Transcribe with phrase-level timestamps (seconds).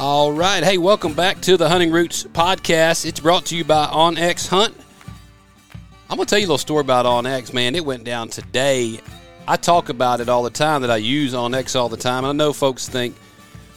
[0.00, 0.64] All right.
[0.64, 3.04] Hey, welcome back to the Hunting Roots podcast.
[3.04, 4.74] It's brought to you by OnX Hunt.
[6.08, 7.74] I'm going to tell you a little story about OnX, man.
[7.74, 8.98] It went down today.
[9.46, 12.24] I talk about it all the time that I use OnX all the time.
[12.24, 13.14] I know folks think,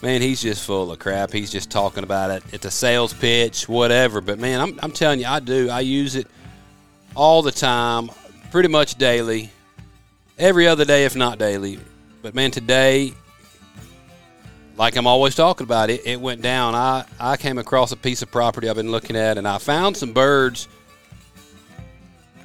[0.00, 1.30] man, he's just full of crap.
[1.30, 2.42] He's just talking about it.
[2.52, 4.22] It's a sales pitch, whatever.
[4.22, 5.68] But, man, I'm, I'm telling you, I do.
[5.68, 6.26] I use it
[7.14, 8.08] all the time,
[8.50, 9.50] pretty much daily,
[10.38, 11.78] every other day, if not daily.
[12.22, 13.12] But, man, today
[14.76, 16.74] like I'm always talking about, it, it went down.
[16.74, 19.96] I, I came across a piece of property I've been looking at, and I found
[19.96, 20.68] some birds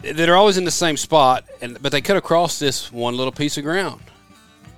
[0.02, 3.32] that are always in the same spot, and but they cut across this one little
[3.34, 4.02] piece of ground.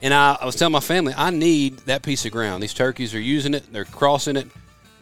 [0.01, 2.63] And I, I was telling my family, I need that piece of ground.
[2.63, 4.47] These turkeys are using it, they're crossing it,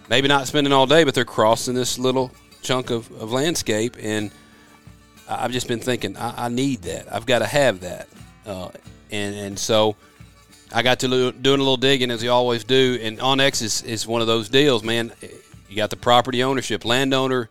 [0.09, 2.31] maybe not spending all day, but they're crossing this little
[2.62, 3.95] chunk of, of landscape.
[4.02, 4.31] And
[5.29, 7.13] I've just been thinking, I, I need that.
[7.13, 8.09] I've got to have that.
[8.45, 8.70] Uh,
[9.12, 9.96] and, and so
[10.71, 14.05] I got to doing a little digging as you always do, and OnX is, is
[14.05, 15.12] one of those deals, man.
[15.67, 17.49] You got the property ownership, landowner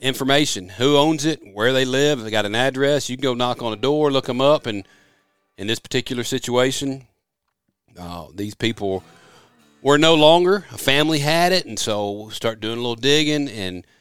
[0.00, 2.22] information, who owns it, where they live.
[2.22, 3.10] They got an address.
[3.10, 4.86] You can go knock on a door, look them up, and
[5.58, 7.06] in this particular situation,
[7.98, 9.02] uh, these people
[9.82, 10.64] were no longer.
[10.70, 13.84] A family had it, and so we'll start doing a little digging and–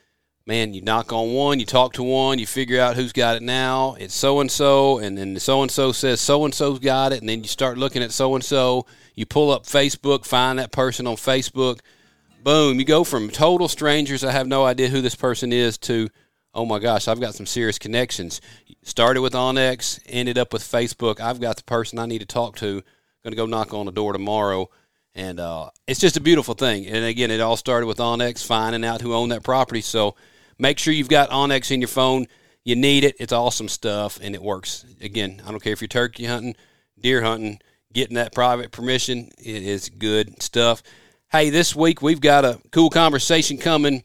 [0.49, 3.43] man, you knock on one, you talk to one, you figure out who's got it
[3.43, 3.95] now.
[3.99, 7.19] It's so and so, and then so and so says so and so's got it,
[7.19, 8.87] and then you start looking at so and so.
[9.13, 11.81] You pull up Facebook, find that person on Facebook.
[12.43, 16.09] Boom, you go from total strangers, I have no idea who this person is, to
[16.55, 18.41] oh my gosh, I've got some serious connections.
[18.81, 21.19] Started with OnX, ended up with Facebook.
[21.19, 22.81] I've got the person I need to talk to.
[23.23, 24.71] Going to go knock on the door tomorrow.
[25.13, 26.87] And uh, it's just a beautiful thing.
[26.87, 29.81] And again, it all started with OnX finding out who owned that property.
[29.81, 30.15] So
[30.59, 32.27] Make sure you've got OnX in your phone.
[32.65, 33.15] You need it.
[33.19, 34.85] It's awesome stuff, and it works.
[35.01, 36.55] Again, I don't care if you're turkey hunting,
[36.99, 37.59] deer hunting,
[37.93, 39.29] getting that private permission.
[39.37, 40.83] It is good stuff.
[41.31, 44.03] Hey, this week we've got a cool conversation coming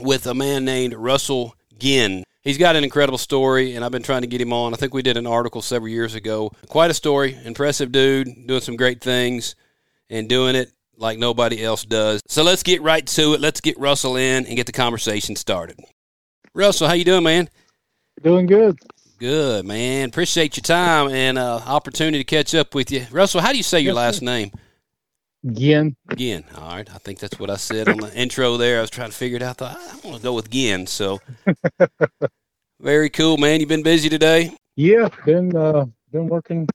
[0.00, 2.24] with a man named Russell Ginn.
[2.42, 4.74] He's got an incredible story, and I've been trying to get him on.
[4.74, 6.50] I think we did an article several years ago.
[6.68, 7.38] Quite a story.
[7.44, 9.54] Impressive dude, doing some great things
[10.10, 12.22] and doing it like nobody else does.
[12.28, 13.40] So let's get right to it.
[13.40, 15.78] Let's get Russell in and get the conversation started.
[16.54, 17.48] Russell, how you doing, man?
[18.22, 18.78] Doing good.
[19.18, 20.08] Good, man.
[20.08, 23.06] Appreciate your time and uh, opportunity to catch up with you.
[23.10, 24.50] Russell, how do you say your last name?
[25.50, 25.96] Ginn.
[26.16, 26.44] Ginn.
[26.56, 26.88] All right.
[26.94, 28.78] I think that's what I said on the intro there.
[28.78, 29.62] I was trying to figure it out.
[29.62, 30.86] I thought, I want to go with Ginn.
[30.86, 31.20] So
[32.80, 33.60] very cool, man.
[33.60, 34.54] You've been busy today?
[34.76, 36.68] Yeah, been uh, been working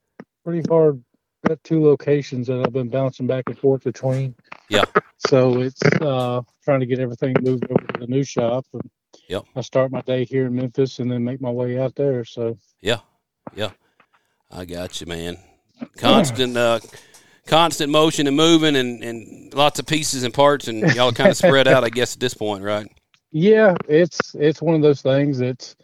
[0.44, 1.03] pretty hard
[1.47, 4.35] got two locations that I've been bouncing back and forth between.
[4.69, 4.85] Yeah.
[5.28, 8.66] So it's uh, trying to get everything moved over to the new shop.
[8.74, 8.90] And
[9.28, 9.46] yep.
[9.56, 12.24] I start my day here in Memphis and then make my way out there.
[12.25, 13.00] So yeah,
[13.56, 13.72] yeah,
[14.52, 15.38] I got you, man.
[15.97, 16.80] Constant, uh,
[17.46, 21.38] constant motion and moving, and and lots of pieces and parts, and y'all kind of
[21.38, 22.88] spread out, I guess, at this point, right?
[23.31, 25.40] Yeah, it's it's one of those things.
[25.40, 25.75] that's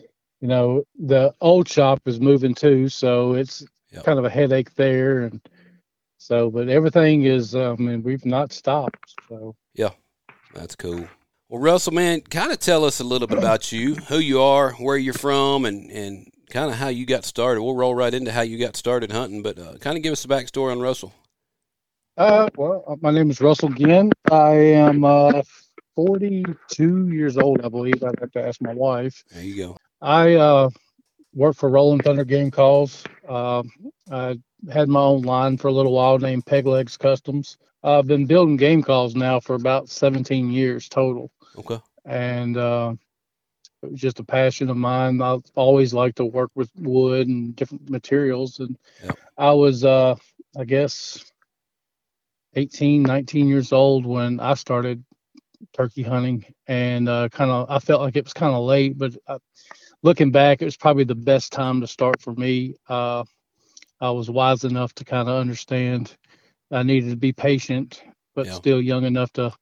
[0.41, 4.03] you know the old shop is moving too, so it's yep.
[4.03, 5.21] kind of a headache there.
[5.21, 5.41] And
[6.23, 9.13] so, but everything is, um, I mean, we've not stopped.
[9.27, 9.89] So, yeah,
[10.53, 11.05] that's cool.
[11.49, 14.71] Well, Russell, man, kind of tell us a little bit about you, who you are,
[14.75, 17.61] where you're from, and, and kind of how you got started.
[17.61, 20.23] We'll roll right into how you got started hunting, but uh, kind of give us
[20.23, 21.13] a backstory on Russell.
[22.15, 24.09] Uh, well, uh, my name is Russell Ginn.
[24.31, 25.41] I am uh,
[25.97, 28.01] 42 years old, I believe.
[28.01, 29.25] I'd have to ask my wife.
[29.29, 29.77] There you go.
[30.01, 30.69] I uh,
[31.33, 33.03] worked for Rolling Thunder Game Calls.
[33.27, 33.63] Uh,
[34.09, 34.37] I
[34.71, 37.57] had my own line for a little while named Peg Legs Customs.
[37.83, 41.31] I've been building game calls now for about 17 years total.
[41.57, 41.79] Okay.
[42.05, 42.93] And uh,
[43.81, 45.21] it was just a passion of mine.
[45.21, 48.59] I've always liked to work with wood and different materials.
[48.59, 49.17] And yep.
[49.37, 50.15] I was, uh,
[50.57, 51.31] I guess,
[52.55, 55.03] 18, 19 years old when I started
[55.73, 56.45] turkey hunting.
[56.67, 59.37] And uh, kind of, I felt like it was kind of late, but I,
[60.03, 62.75] looking back, it was probably the best time to start for me.
[62.87, 63.25] Uh,
[64.03, 66.13] I was wise enough to kind of understand
[66.69, 68.03] I needed to be patient,
[68.35, 68.51] but yeah.
[68.51, 69.53] still young enough to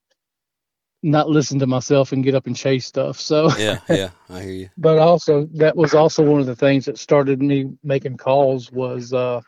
[1.03, 3.19] not listen to myself and get up and chase stuff.
[3.19, 4.69] So yeah, yeah, I hear you.
[4.79, 9.13] but also that was also one of the things that started me making calls was,
[9.13, 9.41] uh,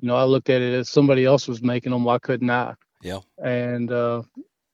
[0.00, 2.04] you know, I looked at it as somebody else was making them.
[2.04, 2.72] Why couldn't I?
[3.02, 3.20] Yeah.
[3.44, 4.22] And uh,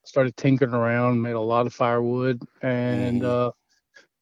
[0.04, 3.48] started tinkering around, made a lot of firewood, and mm.
[3.48, 3.50] uh,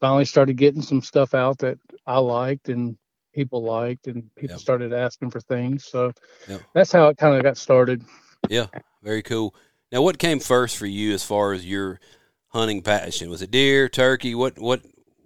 [0.01, 1.77] finally started getting some stuff out that
[2.07, 2.97] I liked and
[3.33, 4.61] people liked, and people yep.
[4.61, 5.85] started asking for things.
[5.85, 6.13] So
[6.49, 6.63] yep.
[6.75, 8.05] that's how it kind of got started.
[8.49, 8.67] Yeah,
[9.03, 9.55] very cool.
[9.91, 12.01] Now, what came first for you as far as your
[12.49, 13.31] hunting passion?
[13.31, 14.35] Was it deer, turkey?
[14.35, 14.83] What what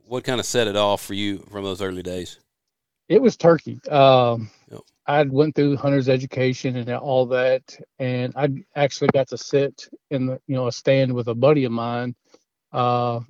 [0.06, 2.38] what kind of set it off for you from those early days?
[3.08, 3.80] It was turkey.
[3.88, 4.80] Um, yep.
[5.06, 10.26] I went through hunter's education and all that, and I actually got to sit in
[10.26, 12.14] the you know a stand with a buddy of mine,
[12.72, 13.20] uh,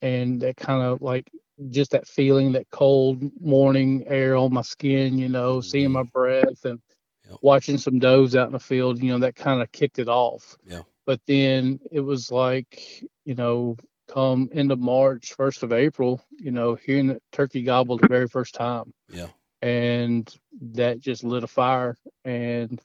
[0.00, 1.30] and that kind of like
[1.70, 6.08] just that feeling, that cold morning air on my skin, you know, seeing my mm-hmm.
[6.12, 6.80] breath and
[7.28, 7.38] yep.
[7.42, 10.56] watching some does out in the field, you know, that kind of kicked it off.
[10.66, 10.82] Yeah.
[11.06, 13.76] But then it was like, you know,
[14.08, 18.54] come into March, first of April, you know, hearing the turkey gobble the very first
[18.54, 18.92] time.
[19.08, 19.28] Yeah.
[19.62, 20.32] And
[20.74, 21.96] that just lit a fire.
[22.24, 22.80] And,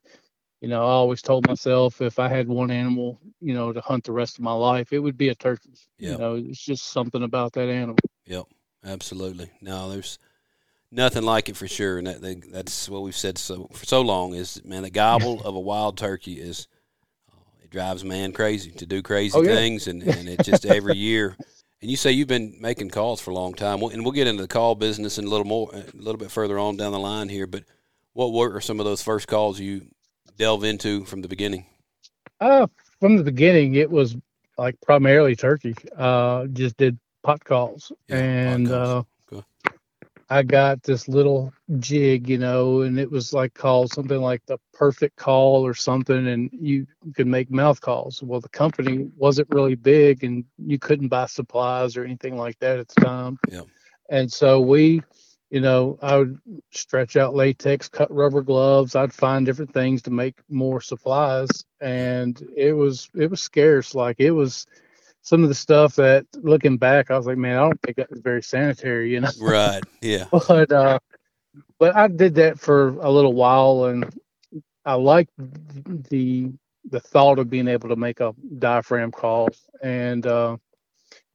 [0.62, 4.04] you know, I always told myself if I had one animal, you know, to hunt
[4.06, 5.74] the rest of my life, it would be a turkey.
[5.98, 6.12] Yeah.
[6.12, 7.98] You know, it's just something about that animal.
[8.26, 8.46] Yep.
[8.84, 9.50] Absolutely.
[9.62, 10.18] No, there's
[10.92, 11.98] nothing like it for sure.
[11.98, 15.56] And that, that's what we've said so for so long is, man, the gobble of
[15.56, 16.68] a wild turkey is
[17.64, 19.56] it drives man crazy to do crazy oh, yeah.
[19.56, 21.36] things, and and it just every year.
[21.82, 24.44] And you say you've been making calls for a long time, and we'll get into
[24.44, 27.28] the call business in a little more, a little bit further on down the line
[27.28, 27.48] here.
[27.48, 27.64] But
[28.14, 29.88] what were some of those first calls you
[30.38, 31.66] delve into from the beginning?
[32.40, 32.68] Uh,
[33.00, 34.16] from the beginning, it was
[34.58, 35.76] like primarily turkey.
[35.98, 39.00] Uh, just did pot calls, yeah, and pot calls.
[39.00, 39.04] Uh,
[40.32, 44.58] I got this little jig, you know, and it was like called something like the
[44.74, 48.24] perfect call or something, and you could make mouth calls.
[48.24, 52.80] Well, the company wasn't really big, and you couldn't buy supplies or anything like that
[52.80, 53.40] at the time.
[53.50, 53.64] Yeah.
[54.10, 55.02] And so we,
[55.50, 56.40] you know, I would
[56.72, 58.96] stretch out latex, cut rubber gloves.
[58.96, 61.50] I'd find different things to make more supplies,
[61.82, 63.94] and it was it was scarce.
[63.94, 64.66] Like it was
[65.22, 68.10] some of the stuff that looking back, I was like, man, I don't think that
[68.10, 69.30] was very sanitary, you know?
[69.40, 69.84] Right.
[70.02, 70.26] Yeah.
[70.32, 71.00] but, uh,
[71.80, 74.12] but I did that for a little while and
[74.86, 75.32] I liked
[76.10, 76.52] the,
[76.90, 79.50] the thought of being able to make a diaphragm call
[79.82, 80.58] and, uh,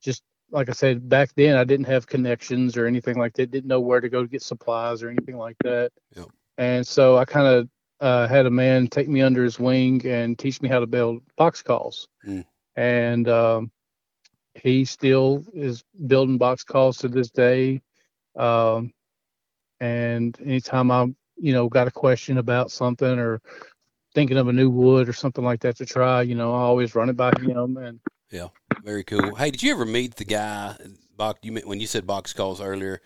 [0.02, 3.50] just like I said, back then I didn't have connections or anything like that.
[3.50, 5.90] Didn't know where to go to get supplies or anything like that.
[6.14, 6.26] Yep.
[6.58, 7.68] And so I kind of
[8.00, 11.22] uh, had a man take me under his wing and teach me how to build
[11.36, 12.08] box calls.
[12.26, 12.44] Mm.
[12.76, 13.70] And um,
[14.62, 17.82] he still is building box calls to this day.
[18.36, 18.92] Um,
[19.80, 21.06] and anytime I,
[21.36, 23.40] you know, got a question about something or
[24.14, 26.94] thinking of a new wood or something like that to try, you know, I always
[26.94, 27.76] run it by him.
[27.76, 28.00] And
[28.30, 28.48] yeah,
[28.82, 29.34] very cool.
[29.34, 30.76] Hey, did you ever meet the guy?
[31.16, 33.00] Box, you when you said box calls earlier.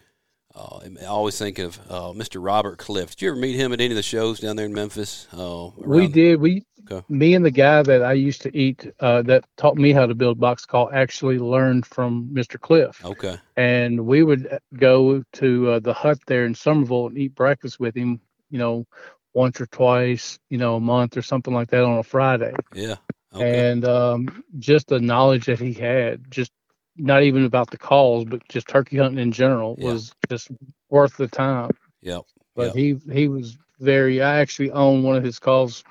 [0.54, 2.44] Uh, I always think of uh, Mr.
[2.44, 3.10] Robert Cliff.
[3.10, 5.28] Did you ever meet him at any of the shows down there in Memphis?
[5.32, 6.40] Uh, we did.
[6.40, 7.04] We Okay.
[7.08, 10.14] Me and the guy that I used to eat uh, that taught me how to
[10.14, 12.60] build box call actually learned from Mr.
[12.60, 13.04] Cliff.
[13.04, 13.38] Okay.
[13.56, 17.96] And we would go to uh, the hut there in Somerville and eat breakfast with
[17.96, 18.20] him,
[18.50, 18.86] you know,
[19.34, 22.52] once or twice, you know, a month or something like that on a Friday.
[22.74, 22.96] Yeah.
[23.32, 23.70] Okay.
[23.70, 26.50] And um, just the knowledge that he had, just
[26.96, 29.92] not even about the calls, but just turkey hunting in general, yeah.
[29.92, 30.50] was just
[30.88, 31.70] worth the time.
[32.02, 32.22] Yep.
[32.54, 32.76] But yep.
[32.76, 34.22] he he was very.
[34.22, 35.84] I actually own one of his calls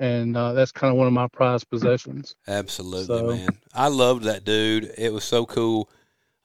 [0.00, 2.34] and uh, that's kind of one of my prized possessions.
[2.48, 3.48] Absolutely, so, man.
[3.74, 4.90] I loved that dude.
[4.96, 5.90] It was so cool.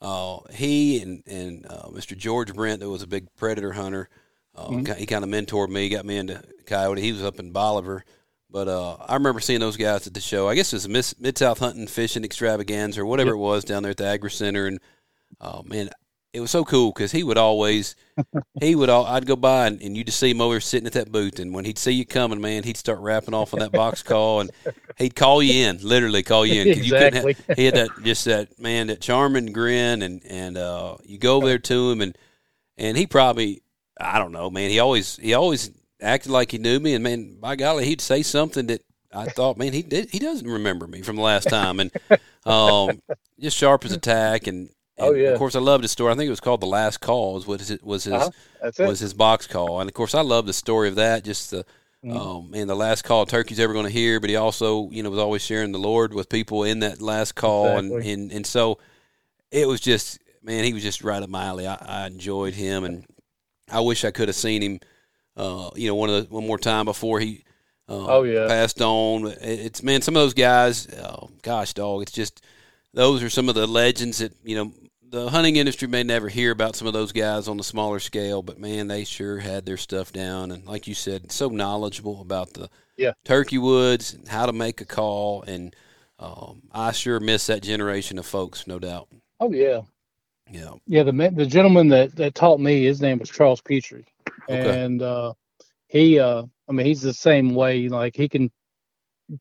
[0.01, 2.15] Uh, he and and uh, Mr.
[2.15, 4.09] George Brent, that was a big predator hunter.
[4.53, 4.93] Uh, mm-hmm.
[4.99, 7.01] He kind of mentored me, got me into coyote.
[7.01, 8.03] He was up in Bolivar,
[8.55, 10.47] but uh, I remember seeing those guys at the show.
[10.47, 13.35] I guess it was Mid South Hunting Fishing Extravaganza or whatever yep.
[13.35, 14.79] it was down there at the Agri Center, and
[15.41, 15.89] oh man,
[16.31, 17.97] it was so cool because he would always
[18.61, 20.93] he would all I'd go by and, and you just see him over sitting at
[20.93, 23.73] that booth and when he'd see you coming, man, he'd start rapping off on that
[23.73, 24.51] box call and
[24.95, 26.69] he'd call you in, literally call you in.
[26.69, 27.35] exactly.
[27.37, 31.17] You have, he had that just that man that charming grin and and uh, you
[31.17, 32.17] go over there to him and
[32.77, 33.63] and he probably
[33.99, 34.69] I don't know, man.
[34.69, 35.71] He always he always
[36.01, 38.81] acted like he knew me and man, by golly, he'd say something that
[39.13, 41.91] I thought, man, he did, he doesn't remember me from the last time, and
[42.45, 43.01] um,
[43.39, 45.29] just sharp as a tack, and Oh, and oh yeah.
[45.29, 46.13] Of course, I loved his story.
[46.13, 48.71] I think it was called "The Last Call." Was his was his, uh-huh.
[48.79, 51.25] was his box call, and of course, I love the story of that.
[51.25, 51.65] Just the
[52.03, 52.15] mm-hmm.
[52.15, 54.19] um, and the last call Turkey's ever going to hear.
[54.19, 57.35] But he also, you know, was always sharing the Lord with people in that last
[57.35, 57.95] call, exactly.
[57.95, 58.79] and, and and so
[59.51, 61.67] it was just man, he was just right up my alley.
[61.67, 63.05] I, I enjoyed him, and
[63.69, 64.79] I wish I could have seen him,
[65.37, 67.43] uh, you know, one of the, one more time before he.
[67.87, 69.27] Uh, oh yeah, passed on.
[69.41, 70.87] It's man, some of those guys.
[70.95, 72.01] Oh, gosh, dog.
[72.01, 72.43] It's just
[72.93, 74.73] those are some of the legends that you know
[75.15, 78.41] the hunting industry may never hear about some of those guys on the smaller scale,
[78.41, 80.51] but man, they sure had their stuff down.
[80.51, 83.13] And like you said, so knowledgeable about the yeah.
[83.23, 85.43] turkey woods and how to make a call.
[85.43, 85.75] And
[86.19, 89.07] um, I sure miss that generation of folks, no doubt.
[89.39, 89.81] Oh yeah,
[90.49, 91.03] yeah, yeah.
[91.03, 94.05] The the gentleman that that taught me, his name was Charles Petrie,
[94.49, 94.83] okay.
[94.83, 95.33] and uh,
[95.87, 97.87] he, uh, I mean, he's the same way.
[97.89, 98.51] Like he can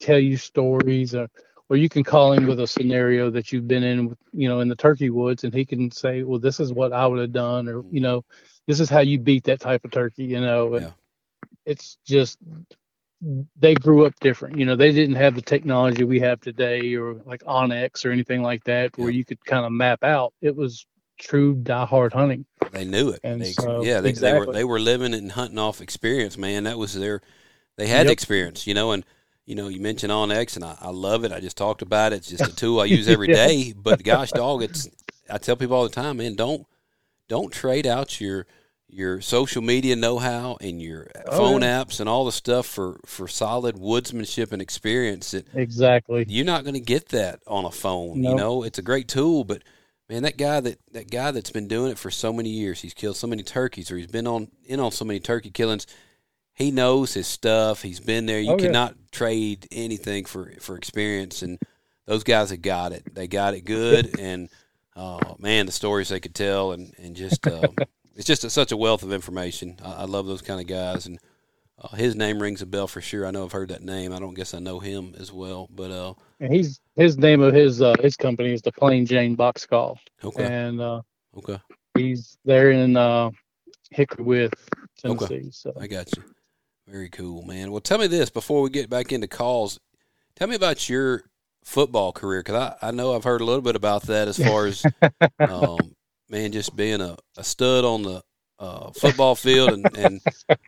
[0.01, 1.29] tell you stories or
[1.69, 4.69] or you can call him with a scenario that you've been in, you know, in
[4.69, 7.69] the turkey woods, and he can say, "Well, this is what I would have done,"
[7.69, 8.25] or you know,
[8.67, 10.75] "This is how you beat that type of turkey," you know.
[10.75, 10.85] And,
[11.67, 12.39] it's just
[13.59, 14.59] they grew up different.
[14.59, 18.43] You know, they didn't have the technology we have today, or like onX or anything
[18.43, 20.35] like that, where you could kind of map out.
[20.43, 20.87] It was
[21.19, 22.47] true diehard hunting.
[22.71, 23.23] They knew it.
[23.23, 24.23] And they, so, yeah, they, exactly.
[24.33, 26.65] they were they were living and hunting off experience, man.
[26.65, 27.21] That was their
[27.77, 28.11] they had Yep.
[28.11, 29.05] experience, you know, and
[29.47, 31.33] you know, you mentioned OnX and I, I love it.
[31.33, 32.17] I just talked about it.
[32.19, 33.37] It's just a tool I use every Yeah.
[33.45, 33.75] day.
[33.77, 34.89] But gosh dog, it's
[35.31, 36.67] I tell people all the time, man, don't
[37.29, 38.47] don't trade out your
[38.89, 41.63] your social media know how and your Oh, phone yeah.
[41.63, 46.29] apps and all the stuff for, for solid woodsmanship and experience that Exactly.
[46.29, 48.23] you're not going to get that on a phone.
[48.23, 49.63] You know, it's a great tool, but
[50.09, 52.95] man, that guy that that guy that's been doing it for so many years, he's
[52.95, 55.87] killed so many turkeys, or he's been on in on so many turkey killings.
[56.55, 57.83] He knows his stuff.
[57.83, 58.39] He's been there.
[58.41, 58.67] You Oh, yeah.
[58.67, 61.59] cannot trade anything for for experience, and
[62.07, 63.15] those guys have got it.
[63.15, 64.49] They got it good, and
[64.95, 67.69] oh man, the stories they could tell, and and just uh,
[68.15, 69.77] it's just a, such a wealth of information.
[69.85, 71.19] I, I love those kind of guys, and
[71.83, 73.27] uh, his name rings a bell for sure.
[73.27, 74.13] I know I've heard that name.
[74.13, 77.55] I don't guess I know him as well, but uh, And he's his name of
[77.55, 81.01] his uh, his company is the Plain Jane Box Call, okay, and uh,
[81.39, 81.59] okay.
[81.97, 83.31] he's there in uh,
[83.91, 84.53] Hickory Withe
[84.99, 85.49] Tennessee.
[85.51, 86.23] So I got you.
[86.87, 87.71] Very cool, man.
[87.71, 89.81] Well, tell me this before we get back into calls.
[90.37, 91.23] Tell me about your
[91.65, 94.67] football career because I, I know I've heard a little bit about that as far
[94.67, 94.85] as,
[95.39, 95.79] um,
[96.29, 98.23] man, just being a, a stud on the
[98.59, 100.21] uh, football field and, and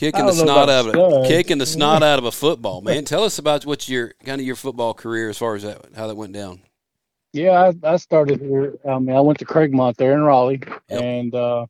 [0.00, 3.04] kicking the snot out of kicking the snot out of a football, man.
[3.04, 6.06] Tell us about what your kind of your football career as far as that how
[6.06, 6.60] that went down.
[7.32, 8.74] Yeah, I, I started here.
[8.88, 11.00] I mean, I went to Craigmont there in Raleigh, Yep.
[11.02, 11.66] and uh,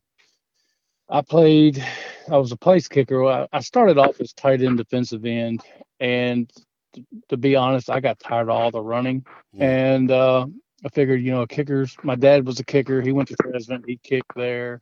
[1.09, 1.83] I played.
[2.31, 3.25] I was a place kicker.
[3.25, 5.61] I, I started off as tight end defensive end,
[5.99, 6.51] and
[6.93, 9.23] t- to be honest, I got tired of all the running,
[9.55, 9.61] Mm.
[9.61, 10.47] and uh,
[10.85, 11.95] I figured, you know, kickers.
[12.03, 13.01] My dad was a kicker.
[13.01, 13.83] He went to President.
[13.85, 14.81] He kicked there,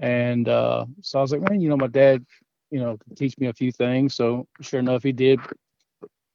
[0.00, 2.24] and uh, so I was like, man, you know, my dad,
[2.70, 4.14] you know, teach me a few things.
[4.14, 5.40] So sure enough, he did.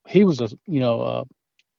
[0.08, 1.24] He was a, you know, uh,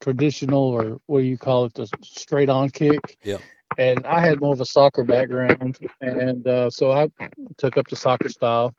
[0.00, 3.18] traditional or what do you call it, the straight on kick.
[3.23, 3.38] Yeah.
[3.76, 7.08] And I had more of a soccer background, and uh, so I
[7.56, 8.73] took up the soccer style,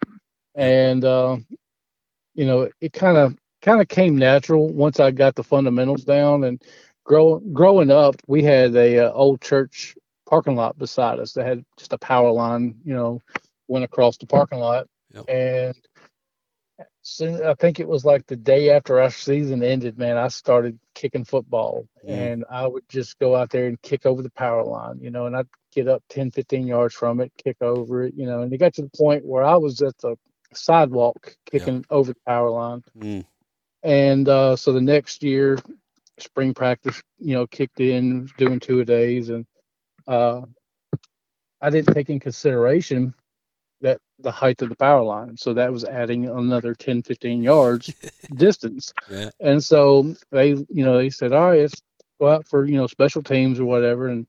[0.56, 1.36] and uh,
[2.34, 6.46] you know, it kind of kind of came natural once I got the fundamentals down.
[6.46, 6.62] And
[7.04, 9.98] grow, growing up, we had a uh, old church
[10.30, 13.22] parking lot beside us that had just a power line, you know,
[13.68, 15.26] went across the parking lot, Yep.
[15.30, 15.76] and
[17.02, 20.78] soon I think it was like the day after our season ended, man, I started
[20.94, 22.10] kicking football Mm.
[22.10, 25.26] and I would just go out there and kick over the power line, you know,
[25.26, 28.54] and I'd get up 10, 15 yards from it, kick over it, you know, and
[28.54, 30.16] it got to the point where I was at the
[30.54, 32.84] sidewalk kicking over the power line.
[32.98, 33.26] Mm.
[33.84, 35.58] And uh, so the next year,
[36.20, 39.46] spring practice, you know, kicked in, doing two a days, and
[40.08, 40.42] uh,
[41.62, 43.14] I didn't take in consideration
[43.82, 45.38] that the height of the power line.
[45.38, 47.94] So that was adding another 10, 15 yards
[48.36, 48.94] distance.
[49.10, 49.30] Yeah.
[49.40, 51.82] And so they, you know, they said, all right, let's
[52.20, 54.08] go out for, you know, special teams or whatever.
[54.08, 54.26] And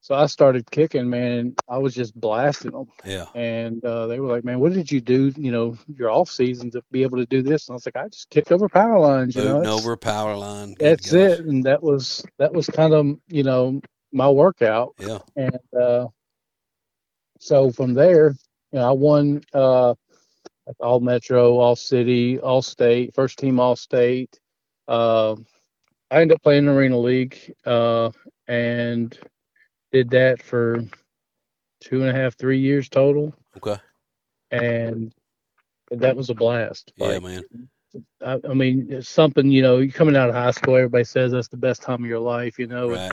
[0.00, 1.32] so I started kicking, man.
[1.32, 2.88] And I was just blasting them.
[3.06, 3.24] Yeah.
[3.34, 6.70] And uh, they were like, man, what did you do, you know, your off season
[6.72, 7.68] to be able to do this?
[7.68, 9.56] And I was like, I just kicked over power lines, you know.
[9.60, 10.74] Booting over power line.
[10.74, 11.20] Good that's gosh.
[11.20, 11.40] it.
[11.46, 13.80] And that was, that was kind of, you know,
[14.12, 14.92] my workout.
[14.98, 15.20] Yeah.
[15.36, 16.08] And uh,
[17.40, 18.34] so from there,
[18.74, 19.94] you know, I won uh,
[20.80, 24.40] all Metro, all City, all State, first team all State.
[24.88, 25.36] Uh,
[26.10, 28.10] I ended up playing in Arena League uh,
[28.48, 29.16] and
[29.92, 30.84] did that for
[31.80, 33.76] two and a half, three years total, Okay.
[34.50, 35.12] and
[35.90, 36.92] that was a blast.
[36.96, 37.42] Yeah, Like, man.
[38.24, 39.86] I, I mean, it's something you know.
[39.88, 42.58] Coming out of high school, everybody says that's the best time of your life.
[42.58, 43.12] You know, Right.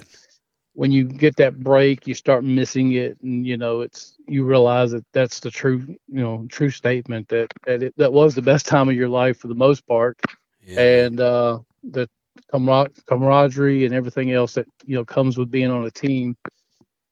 [0.81, 4.89] When you get that break, you start missing it, and you know it's you realize
[4.89, 8.65] that that's the true, you know, true statement that that it, that was the best
[8.73, 10.19] time of your life for the most part,
[10.65, 10.81] Yeah.
[10.81, 12.09] and uh, the
[12.51, 16.35] camar- camaraderie and everything else that you know comes with being on a team.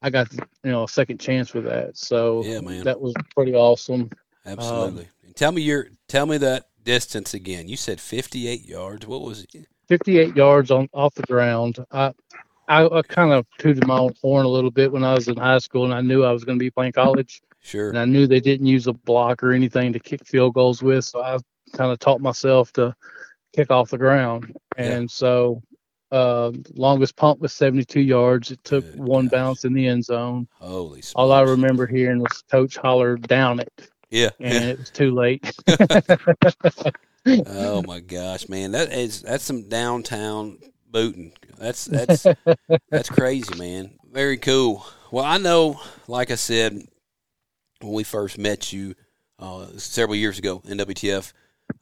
[0.02, 2.86] I got you know a second chance with that, so Yeah, man.
[2.86, 4.10] that was pretty awesome.
[4.48, 5.10] Absolutely.
[5.24, 7.68] and tell me your tell me that distance again.
[7.68, 9.06] You said 58 yards.
[9.06, 9.68] What was it?
[9.90, 11.78] 58 yards on off the ground.
[11.92, 12.14] I
[12.70, 15.36] I, I kind of tooted my own horn a little bit when I was in
[15.38, 17.42] high school, and I knew I was going to be playing college.
[17.62, 17.90] Sure.
[17.90, 21.04] and I knew they didn't use a block or anything to kick field goals with,
[21.04, 21.38] so I
[21.76, 22.96] kind of taught myself to
[23.54, 24.56] kick off the ground.
[24.78, 24.84] Yeah.
[24.86, 25.62] And so,
[26.12, 28.50] uh, longest punt was 72 yards.
[28.52, 29.32] It took Good one gosh.
[29.32, 30.48] bounce in the end zone.
[30.54, 31.14] Holy smokes.
[31.16, 34.30] All I remember hearing was coach holler down it, Yeah.
[34.40, 35.54] and it was too late.
[37.28, 38.72] oh my gosh, man.
[38.72, 40.60] That is that's some downtown
[40.92, 41.34] booting.
[41.58, 42.26] That's that's
[42.90, 43.92] that's crazy, man.
[44.12, 44.86] Very cool.
[45.12, 46.88] Well, I know, like I said,
[47.82, 48.96] when we first met you,
[49.40, 51.34] uh, several years ago, NWTF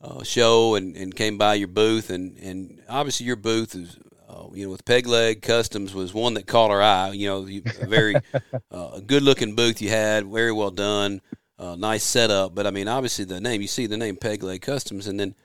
[0.02, 3.98] uh, show, and, and came by your booth, and, and obviously your booth is,
[4.30, 7.12] uh, you know, with Peg Leg Customs was one that caught our eye.
[7.12, 8.16] You know, you, a very
[8.72, 11.22] uh, good looking booth you had, very well done,
[11.58, 12.54] uh, nice setup.
[12.54, 15.36] But I mean, obviously the name you see the name Peg Leg Customs, and then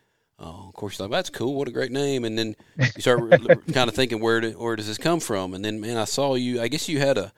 [0.42, 3.30] uh, of course you're like, that's cool, what a great name, and then you start
[3.72, 6.34] kind of thinking where do, where does this come from, and then man, I saw
[6.34, 6.60] you.
[6.60, 7.32] I guess you had a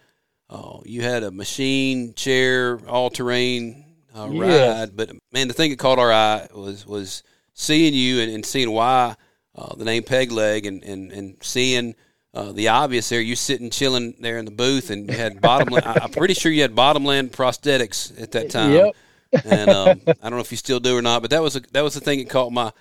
[0.48, 3.84] uh, you had a machine chair all terrain
[4.16, 4.78] uh, yeah.
[4.80, 4.96] ride.
[4.96, 8.70] But man, the thing that caught our eye was was seeing you and, and seeing
[8.70, 9.16] why
[9.54, 11.94] uh, the name Peg Leg and and and seeing.
[12.32, 15.86] Uh, the obvious there, you sitting chilling there in the booth, and you had bottomland.
[15.86, 18.72] I'm pretty sure you had bottomland prosthetics at that time.
[18.72, 18.96] Yep.
[19.44, 21.60] and um, I don't know if you still do or not, but that was a,
[21.70, 22.72] that was the thing that caught my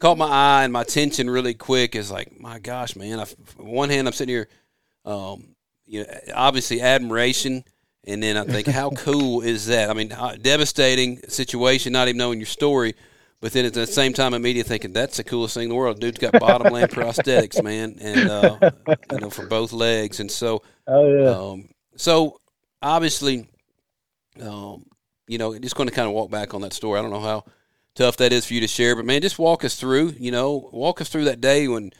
[0.00, 1.94] caught my eye and my attention really quick.
[1.94, 3.18] Is like, my gosh, man!
[3.20, 3.22] I,
[3.58, 4.48] on one hand, I'm sitting here,
[5.04, 5.54] um,
[5.86, 7.64] you know, obviously admiration
[8.06, 9.90] and then I think, how cool is that?
[9.90, 12.94] I mean, devastating situation, not even knowing your story,
[13.40, 16.00] but then at the same time, immediately thinking that's the coolest thing in the world.
[16.00, 18.70] Dude's got bottom bottomland prosthetics, man, and uh,
[19.12, 21.30] you know for both legs, and so, oh yeah.
[21.30, 22.40] Um, so
[22.80, 23.48] obviously,
[24.40, 24.86] um,
[25.26, 26.98] you know, just going to kind of walk back on that story.
[26.98, 27.44] I don't know how
[27.96, 30.14] tough that is for you to share, but man, just walk us through.
[30.18, 31.90] You know, walk us through that day when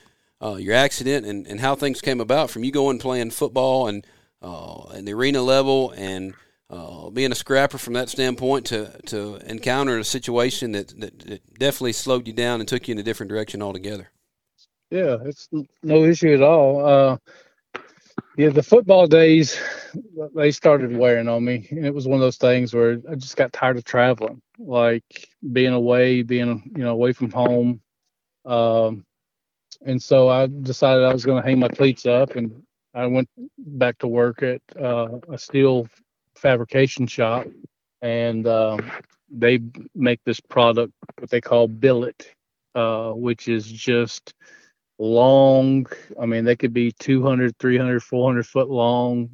[0.40, 4.06] uh, your accident and and how things came about from you going playing football and
[4.42, 6.34] uh, in the arena level and
[6.68, 11.58] uh, being a scrapper from that standpoint to, to encounter a situation that, that, that,
[11.58, 14.10] definitely slowed you down and took you in a different direction altogether.
[14.90, 15.48] Yeah, it's
[15.82, 16.84] no issue at all.
[16.84, 17.16] Uh,
[18.36, 19.58] yeah, the football days
[20.34, 23.36] they started wearing on me, and it was one of those things where I just
[23.36, 27.80] got tired of traveling, like being away, being you know away from home.
[28.44, 29.04] Um,
[29.84, 32.62] and so I decided I was going to hang my cleats up and
[32.94, 33.28] I went
[33.58, 35.88] back to work at uh, a steel
[36.34, 37.46] fabrication shop,
[38.02, 38.78] and uh,
[39.30, 39.60] they
[39.94, 42.32] make this product what they call billet,
[42.74, 44.34] uh, which is just
[44.98, 45.86] long.
[46.20, 49.30] I mean, they could be 200, 300, 400 foot long,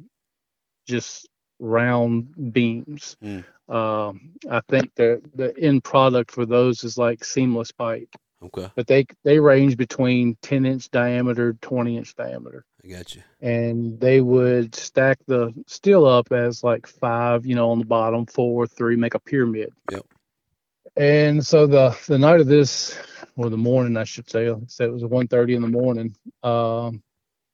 [0.87, 1.27] just
[1.59, 3.17] round beams.
[3.23, 3.45] Mm.
[3.69, 8.09] Um, I think the the end product for those is like seamless pipe.
[8.43, 8.69] Okay.
[8.75, 12.65] But they they range between 10 inch diameter, 20 inch diameter.
[12.83, 13.23] I got you.
[13.39, 18.25] And they would stack the steel up as like five, you know, on the bottom,
[18.25, 19.69] four, three, make a pyramid.
[19.91, 20.05] Yep.
[20.95, 22.97] And so the the night of this,
[23.35, 26.15] or the morning, I should say, said it was 1.30 in the morning.
[26.43, 27.01] Um,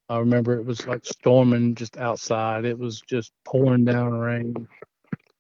[0.10, 2.66] I remember it was like storming just outside.
[2.66, 4.68] It was just pouring down rain,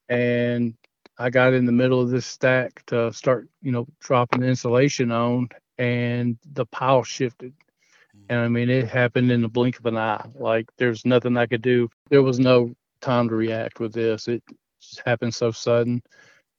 [0.07, 0.75] and
[1.17, 5.11] I got in the middle of this stack to start, you know, dropping the insulation
[5.11, 7.53] on, and the pile shifted.
[8.29, 10.25] And I mean, it happened in the blink of an eye.
[10.35, 11.89] Like there's nothing I could do.
[12.09, 14.27] There was no time to react with this.
[14.27, 14.43] It
[14.81, 16.01] just happened so sudden,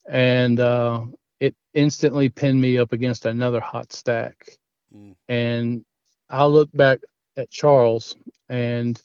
[0.09, 1.03] and uh,
[1.41, 4.59] it instantly pinned me up against another hot stack.
[4.95, 5.15] Mm.
[5.29, 5.85] And
[6.29, 7.01] I look back
[7.37, 8.15] at Charles,
[8.49, 9.01] and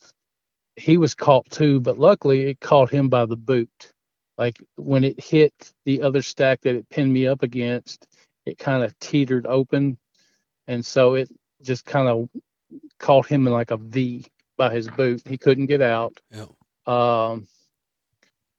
[0.76, 3.94] he was caught too, but luckily it caught him by the boot
[4.38, 5.54] like when it hit
[5.86, 8.08] the other stack that it pinned me up against,
[8.46, 9.98] it kind of teetered open.
[10.68, 11.30] And so it
[11.62, 12.30] just kind of
[13.00, 14.26] caught him in like a V
[14.58, 15.22] by his boot.
[15.26, 16.20] He couldn't get out.
[16.32, 16.46] Yeah.
[16.86, 17.48] Um,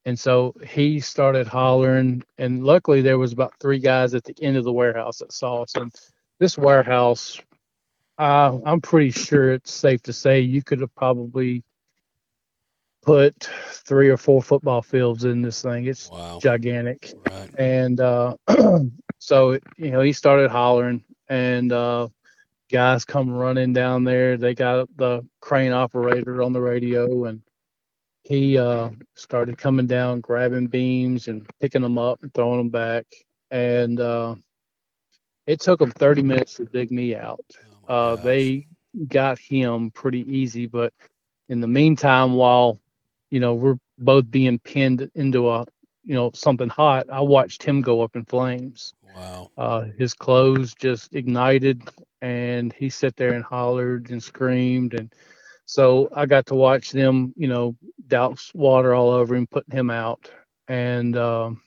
[0.07, 4.55] and so he started hollering, and luckily there was about three guys at the end
[4.55, 5.75] of the warehouse that saw us.
[5.75, 5.93] And
[6.39, 7.41] this warehouse,
[8.17, 11.61] uh, I'm pretty sure it's safe to say you could have probably
[13.01, 13.49] put
[13.85, 15.87] three or four football fields in this thing.
[15.87, 16.39] It's wow.
[16.41, 17.11] gigantic.
[17.29, 17.49] Right.
[17.59, 18.37] And uh,
[19.19, 22.07] so, you know, he started hollering, and uh,
[22.71, 24.37] guys come running down there.
[24.37, 27.41] They got the crane operator on the radio, and
[28.27, 33.05] he uh, started coming down, grabbing beams and picking them up and throwing them back.
[33.51, 34.35] And uh,
[35.45, 37.45] it took them 30 minutes to dig me out.
[37.87, 38.67] Oh uh, they
[39.07, 40.93] got him pretty easy, but
[41.49, 42.79] in the meantime, while
[43.29, 45.65] you know, we're both being pinned into a,
[46.03, 47.07] you know, something hot.
[47.11, 48.93] I watched him go up in flames.
[49.15, 49.51] Wow.
[49.57, 51.83] Uh, his clothes just ignited
[52.21, 54.93] and he sat there and hollered and screamed.
[54.93, 55.13] And
[55.67, 57.75] so I got to watch them, you know,
[58.07, 60.31] douse water all over him, putting him out.
[60.69, 61.61] And um,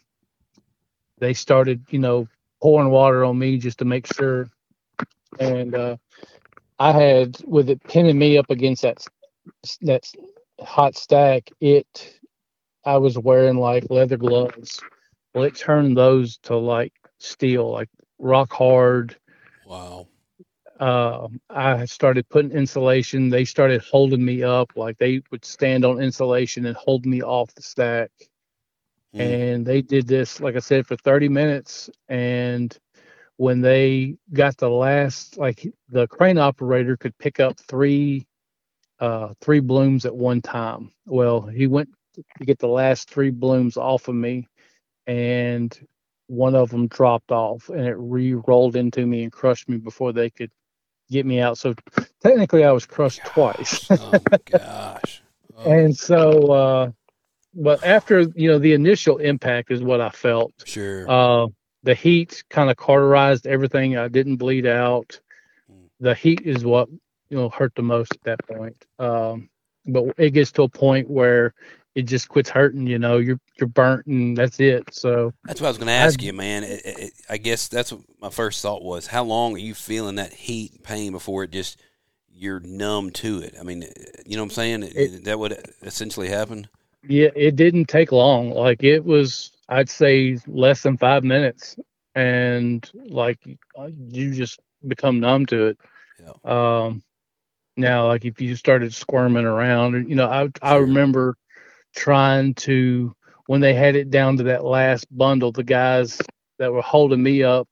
[1.19, 2.27] they started, you know,
[2.63, 4.49] pouring water on me just to make sure.
[5.39, 5.97] And uh,
[6.79, 9.07] I had, with it pinning me up against that
[9.83, 10.11] that
[10.61, 12.21] hot stack, it
[12.87, 14.81] I was wearing like leather gloves.
[15.35, 19.15] Well, it turned those to like steel, like rock hard.
[19.67, 20.09] Wow.
[20.81, 23.29] Uh, I started putting insulation.
[23.29, 27.55] They started holding me up, like they would stand on insulation and hold me off
[27.55, 28.11] the stack.
[29.15, 29.21] Mm.
[29.21, 31.91] And they did this, like I said, for 30 minutes.
[32.09, 32.77] And
[33.37, 38.27] when they got the last, like the crane operator could pick up three,
[39.01, 40.93] uh, three blooms at one time.
[41.05, 44.49] Well, he went to get the last three blooms off of me,
[45.07, 45.79] and
[46.27, 50.31] one of them dropped off, and it re-rolled into me and crushed me before they
[50.31, 50.51] could
[51.11, 51.59] get me out.
[51.59, 51.75] So
[52.23, 53.33] technically, I was crushed gosh.
[53.33, 53.87] twice.
[53.91, 55.23] oh my gosh!
[55.63, 55.71] Oh.
[55.71, 56.91] And so, uh,
[57.53, 60.55] but after you know, the initial impact is what I felt.
[60.65, 61.05] Sure.
[61.07, 61.49] Uh,
[61.83, 63.99] the heat kind of cauterized everything.
[63.99, 65.21] I didn't bleed out.
[65.69, 65.85] Hmm.
[65.99, 66.89] The heat is what
[67.29, 68.87] you know hurt the most at that point.
[68.99, 69.51] Um,
[69.85, 71.53] but it gets to a point where
[71.95, 72.87] it just quits hurting.
[72.87, 74.95] You know, you're you're burnt and that's it.
[74.95, 76.65] So that's what I was going to ask I, you, man.
[76.65, 79.07] It, it, I guess that's what my first thought was.
[79.07, 81.81] How long are you feeling that heat and pain before it just
[82.33, 83.55] you're numb to it?
[83.59, 83.83] I mean,
[84.25, 84.83] you know what I'm saying?
[84.95, 86.69] It, that would essentially happen.
[87.09, 88.51] Yeah, it didn't take long.
[88.51, 91.77] Like it was, I'd say less than five minutes,
[92.15, 93.39] and like
[93.87, 95.79] you just become numb to it.
[96.21, 96.85] Yeah.
[96.85, 97.03] Um,
[97.77, 101.37] now, like if you started squirming around, you know, I I remember
[101.95, 103.15] trying to
[103.47, 106.21] when they had it down to that last bundle, the guys
[106.59, 107.69] that were holding me up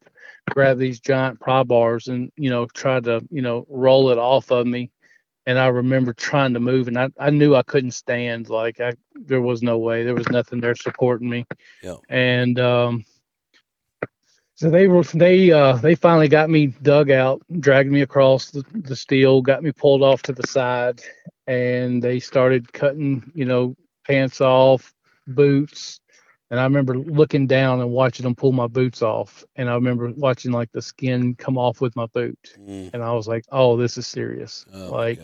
[0.50, 4.50] grab these giant pry bars and you know try to you know roll it off
[4.50, 4.90] of me.
[5.46, 8.94] And i remember trying to move and i, I knew i couldn't stand like i
[9.14, 10.04] there was no way.
[10.04, 11.46] There was nothing there supporting me.
[11.82, 11.96] Yeah.
[12.08, 13.04] and um
[14.54, 18.64] so they were they uh they finally got me dug out dragged me across the,
[18.74, 21.00] the steel got me pulled off to the side
[21.46, 23.76] and they started cutting you know
[24.08, 24.94] pants off,
[25.26, 26.00] boots.
[26.50, 29.44] And I remember looking down and watching them pull my boots off.
[29.56, 32.56] And I remember watching like the skin come off with my boot.
[32.58, 32.90] Mm.
[32.94, 34.64] And I was like, oh, this is serious.
[34.72, 35.20] Oh, like,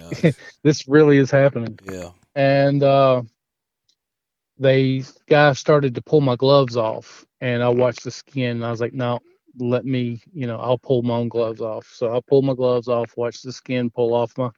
[0.62, 1.78] this really is happening.
[1.90, 2.10] Yeah.
[2.34, 3.22] And uh,
[4.58, 7.24] they guys started to pull my gloves off.
[7.40, 8.56] And I watched the skin.
[8.56, 9.18] And I was like, no,
[9.58, 11.90] let me, you know, I'll pull my own gloves off.
[11.90, 14.50] So I pulled my gloves off, watched the skin pull off my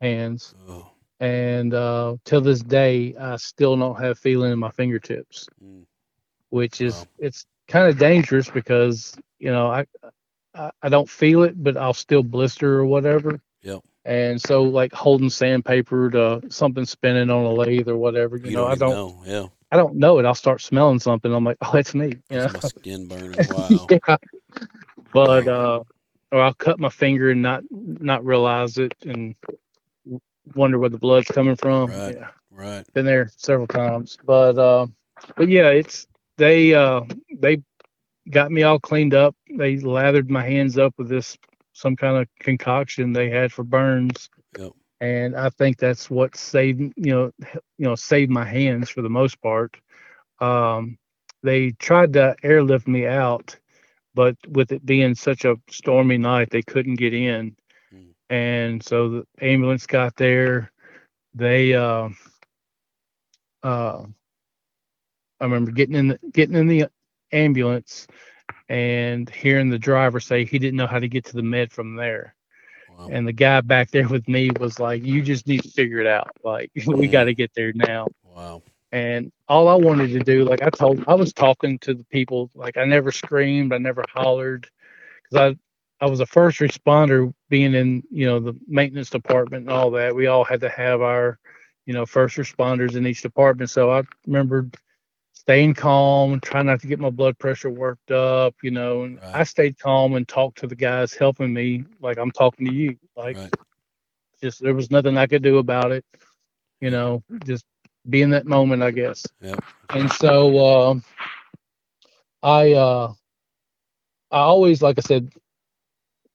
[0.00, 0.54] hands.
[0.66, 5.84] Oh and uh, till this day, I still don't have feeling in my fingertips, mm.
[6.50, 7.06] which is wow.
[7.18, 9.86] it's kind of dangerous because you know I,
[10.54, 13.40] I, I don't feel it, but I'll still blister or whatever.
[13.62, 13.78] Yeah.
[14.04, 18.56] And so, like holding sandpaper to something spinning on a lathe or whatever, you, you
[18.56, 18.90] know, don't I don't.
[18.90, 19.22] Know.
[19.24, 19.46] Yeah.
[19.72, 20.24] I don't know it.
[20.24, 21.32] I'll start smelling something.
[21.32, 22.18] I'm like, oh, that's me.
[22.30, 22.48] Yeah.
[22.52, 23.34] My skin burning.
[23.50, 23.86] Wow.
[23.90, 24.16] yeah.
[25.12, 25.82] But uh,
[26.30, 29.34] or I'll cut my finger and not not realize it, and
[30.54, 31.90] wonder where the blood's coming from.
[31.90, 32.16] Right.
[32.16, 32.28] Yeah.
[32.50, 32.84] Right.
[32.94, 34.16] Been there several times.
[34.24, 34.86] But uh
[35.36, 36.06] but yeah, it's
[36.38, 37.02] they uh
[37.38, 37.62] they
[38.30, 39.34] got me all cleaned up.
[39.56, 41.36] They lathered my hands up with this
[41.72, 44.30] some kind of concoction they had for burns.
[44.58, 44.72] Yep.
[45.00, 47.30] And I think that's what saved you know
[47.78, 49.76] you know saved my hands for the most part.
[50.40, 50.98] Um
[51.42, 53.58] they tried to airlift me out,
[54.14, 57.54] but with it being such a stormy night, they couldn't get in
[58.30, 60.72] and so the ambulance got there.
[61.34, 62.10] They, uh,
[63.62, 64.04] uh,
[65.40, 66.86] I remember getting in the, getting in the
[67.32, 68.06] ambulance
[68.68, 71.96] and hearing the driver say he didn't know how to get to the med from
[71.96, 72.34] there.
[72.96, 73.08] Wow.
[73.10, 76.06] And the guy back there with me was like, "You just need to figure it
[76.06, 76.30] out.
[76.44, 78.62] Like, we got to get there now." Wow.
[78.92, 82.50] And all I wanted to do, like I told, I was talking to the people.
[82.54, 84.68] Like I never screamed, I never hollered,
[85.24, 85.58] because I
[86.00, 90.14] was a first responder being in, you know, the maintenance department and all that.
[90.14, 91.38] We all had to have our,
[91.86, 93.70] you know, first responders in each department.
[93.70, 94.68] So I remember
[95.32, 99.36] staying calm, trying not to get my blood pressure worked up, you know, and right.
[99.36, 102.96] I stayed calm and talked to the guys helping me like I'm talking to you.
[103.16, 103.54] Like right.
[104.42, 106.04] just there was nothing I could do about it.
[106.80, 107.64] You know, just
[108.08, 109.24] be in that moment, I guess.
[109.40, 109.56] Yeah.
[109.90, 110.94] And so uh,
[112.42, 113.12] I uh
[114.30, 115.30] I always like I said,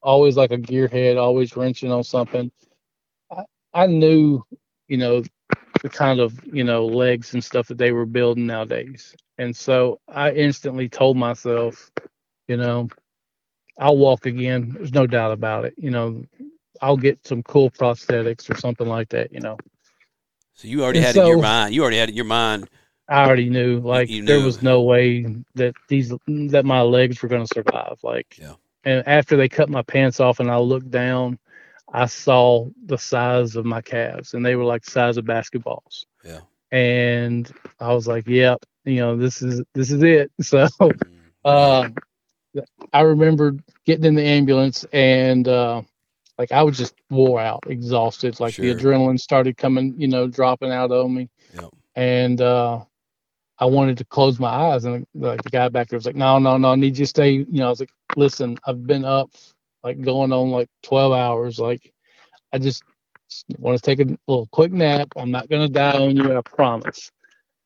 [0.02, 2.52] always like a gearhead, always wrenching on something.
[3.32, 4.44] I, I knew,
[4.88, 5.24] you know,
[5.82, 9.16] the kind of, you know, legs and stuff that they were building nowadays.
[9.38, 11.92] And so I instantly told myself,
[12.48, 12.90] you know,
[13.78, 14.74] I'll walk again.
[14.76, 15.74] There's no doubt about it.
[15.78, 16.24] You know,
[16.82, 19.58] I'll get some cool prosthetics or something like that, you know.
[20.56, 22.70] So you already and had so, in your mind, you already had in your mind.
[23.08, 24.26] I already knew, like, knew.
[24.26, 27.98] there was no way that these, that my legs were going to survive.
[28.04, 31.38] Like, yeah and after they cut my pants off and I looked down,
[31.94, 36.06] I saw the size of my calves and they were like the size of basketballs.
[36.24, 36.42] Yeah.
[36.72, 40.32] And I was like, yep, you know, this is this is it.
[40.42, 41.06] So mm-hmm.
[41.46, 41.90] uh
[42.94, 45.82] I remember getting in the ambulance and uh
[46.38, 48.40] like I was just wore out, exhausted.
[48.40, 48.66] Like sure.
[48.66, 51.30] the adrenaline started coming, you know, dropping out of me.
[51.54, 51.70] Yep.
[51.96, 52.86] And uh
[53.60, 56.40] I wanted to close my eyes, and like the guy back there was like, "No,
[56.40, 59.06] no, no, I need you to stay." You know, I was like, "Listen, I've been
[59.06, 59.32] up
[59.84, 61.60] like going on like 12 hours.
[61.60, 61.94] Like,
[62.54, 62.84] I just
[63.58, 65.10] want to take a little quick nap.
[65.18, 67.12] I'm not gonna die on you, I promise."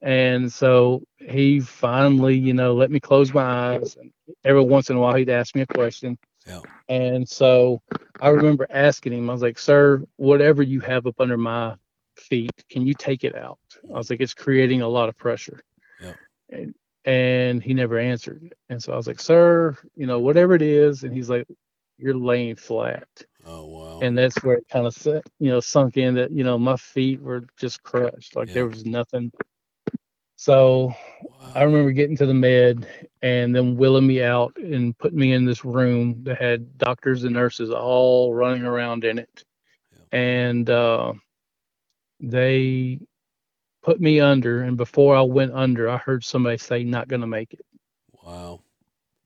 [0.02, 3.96] And so he finally, you know, let me close my eyes.
[3.96, 4.12] And
[4.44, 6.18] every once in a while, he'd ask me a question.
[6.46, 6.60] Yeah.
[6.90, 7.82] And so
[8.20, 11.76] I remember asking him, I was like, sir, whatever you have up under my
[12.18, 13.60] feet, can you take it out?
[13.90, 15.62] I was like, it's creating a lot of pressure.
[16.50, 16.58] Yeah.
[16.60, 16.76] And,
[17.06, 18.54] and he never answered.
[18.70, 21.04] And so I was like, sir, you know, whatever it is.
[21.04, 21.48] And he's like,
[21.98, 23.08] you're laying flat.
[23.46, 24.00] Oh, wow.
[24.02, 26.78] And that's where it kind of, set, you know, sunk in that, you know, my
[26.78, 28.36] feet were just crushed.
[28.36, 28.54] Like Yeah.
[28.54, 29.32] there was nothing
[30.38, 30.94] so
[31.56, 32.88] I remember getting to the med
[33.22, 37.34] and then wheeling me out and putting me in this room that had doctors and
[37.34, 39.46] nurses all running around in it.
[40.12, 41.14] And uh,
[42.20, 43.00] they
[43.84, 44.64] put me under.
[44.64, 47.66] And before I went under, I heard somebody say, not going to make it.
[48.24, 48.62] Wow.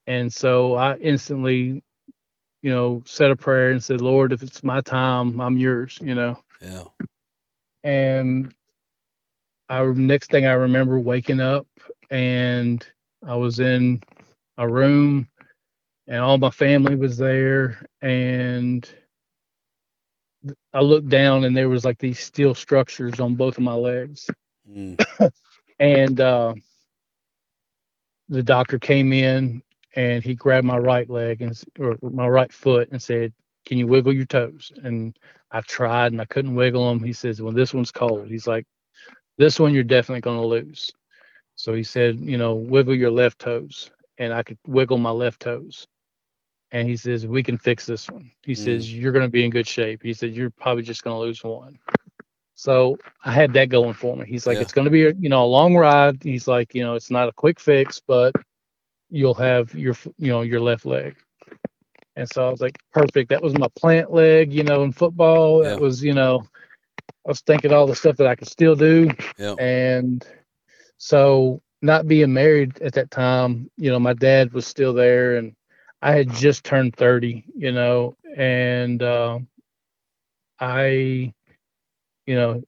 [0.07, 1.83] And so I instantly,
[2.63, 6.15] you know, said a prayer and said, Lord, if it's my time, I'm yours, you
[6.15, 6.39] know.
[6.61, 6.85] Yeah.
[7.83, 8.53] and
[9.69, 11.67] I next thing I remember waking up
[12.09, 12.85] and
[13.25, 14.01] I was in
[14.57, 15.27] a room
[16.07, 18.89] and all my family was there and
[20.73, 24.29] I looked down and there was like these steel structures on both of my legs
[24.67, 24.97] Mm.
[25.79, 26.53] and uh,
[28.29, 29.61] the doctor came in
[29.95, 33.33] and he grabbed my right leg and or my right foot and said,
[33.65, 35.17] "Can you wiggle your toes?" And
[35.51, 37.03] I tried and I couldn't wiggle them.
[37.03, 38.65] He says, "Well, this one's cold." He's like,
[39.37, 40.91] "This one you're definitely going to lose."
[41.55, 45.41] So he said, "You know, wiggle your left toes," and I could wiggle my left
[45.41, 45.87] toes.
[46.71, 48.55] And he says, "We can fix this one." He Mm.
[48.55, 51.21] says, "You're going to be in good shape." He said, "You're probably just going to
[51.21, 51.79] lose one."
[52.57, 54.25] So I had that going for me.
[54.25, 54.63] He's like, Yeah.
[54.63, 56.23] it's going to be a you know a long ride.
[56.23, 58.33] He's like, you know, it's not a quick fix, but
[59.11, 61.15] you'll have your you know your left leg.
[62.15, 63.29] And so I was like, perfect.
[63.29, 65.63] That was my plant leg, you know, in football.
[65.63, 65.69] Yeah.
[65.69, 66.47] That was you know,
[67.09, 69.11] I was thinking all the stuff that I could still do.
[69.37, 69.53] Yeah.
[69.59, 70.25] And
[70.97, 75.55] so not being married at that time, you know, my dad was still there, and
[76.01, 79.37] I had just turned thirty, you know, and uh,
[80.59, 81.33] I
[82.27, 82.63] you know,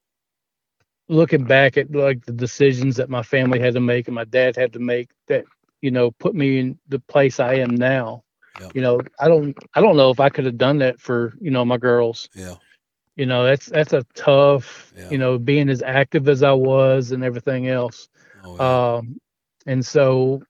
[1.09, 4.55] looking back at like the decisions that my family had to make and my dad
[4.55, 5.45] had to make that,
[5.81, 8.23] you know, put me in the place I am now.
[8.59, 8.71] Yeah.
[8.73, 11.51] You know, I don't I don't know if I could have done that for, you
[11.51, 12.29] know, my girls.
[12.35, 12.57] Yeah.
[13.15, 15.09] You know, that's that's a tough, Yeah.
[15.09, 18.09] you know, being as active as I was and everything else.
[18.43, 18.79] Oh, yeah.
[18.97, 19.19] Um
[19.65, 20.41] and so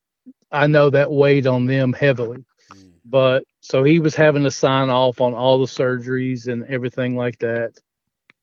[0.51, 2.99] I know that weighed on them heavily Mm.
[3.05, 7.37] but so he was having to sign off on all the surgeries and everything like
[7.39, 7.71] that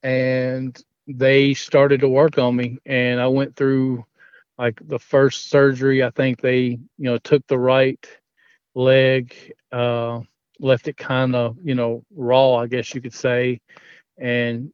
[0.07, 4.05] and they started to work on me and i went through
[4.59, 8.07] like the first surgery i think they you know took the right
[8.75, 9.35] leg
[9.73, 10.21] uh
[10.61, 13.61] left it kind of you know raw i guess you could say
[14.19, 14.71] and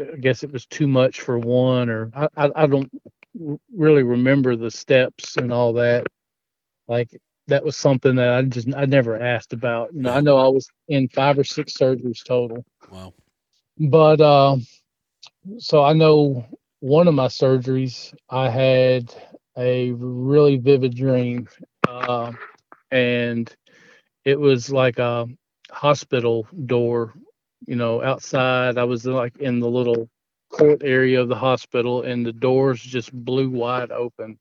[0.00, 2.90] i guess it was too much for one or i i, I don't
[3.76, 6.06] really remember the steps and all that
[6.88, 7.08] like
[7.48, 9.94] that was something that I just I never asked about.
[9.94, 13.14] You know, I know I was in five or six surgeries total, Wow.
[13.78, 14.56] But uh,
[15.58, 16.44] so I know
[16.80, 19.14] one of my surgeries I had
[19.56, 21.48] a really vivid dream,
[21.88, 22.32] uh,
[22.90, 23.54] and
[24.24, 25.26] it was like a
[25.70, 27.14] hospital door.
[27.66, 30.08] You know, outside I was like in the little
[30.50, 34.38] court area of the hospital, and the doors just blew wide open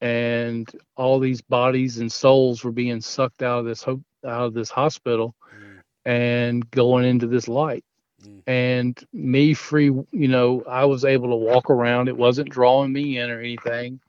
[0.00, 4.54] and all these bodies and souls were being sucked out of this ho- out of
[4.54, 5.80] this hospital Mm.
[6.06, 7.84] and going into this light
[8.26, 8.42] Mm.
[8.46, 13.18] and me free you know i was able to walk around it wasn't drawing me
[13.18, 14.00] in or anything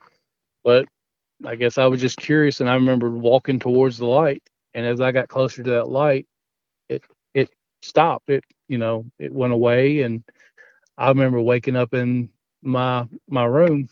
[0.63, 0.85] but
[1.45, 4.43] i guess i was just curious and i remember walking towards the light
[4.75, 6.27] and as i got closer to that light
[6.89, 7.03] it
[7.35, 7.49] it
[7.83, 10.23] stopped it you know it went away and
[10.97, 12.29] i remember waking up in
[12.63, 13.89] my my room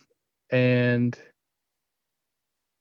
[0.51, 1.17] and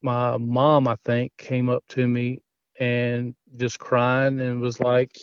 [0.03, 2.41] my mom i think came up to me
[2.81, 5.17] and just crying and was like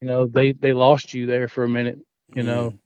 [0.00, 1.98] you know they they lost you there for a minute
[2.34, 2.78] you know Mm.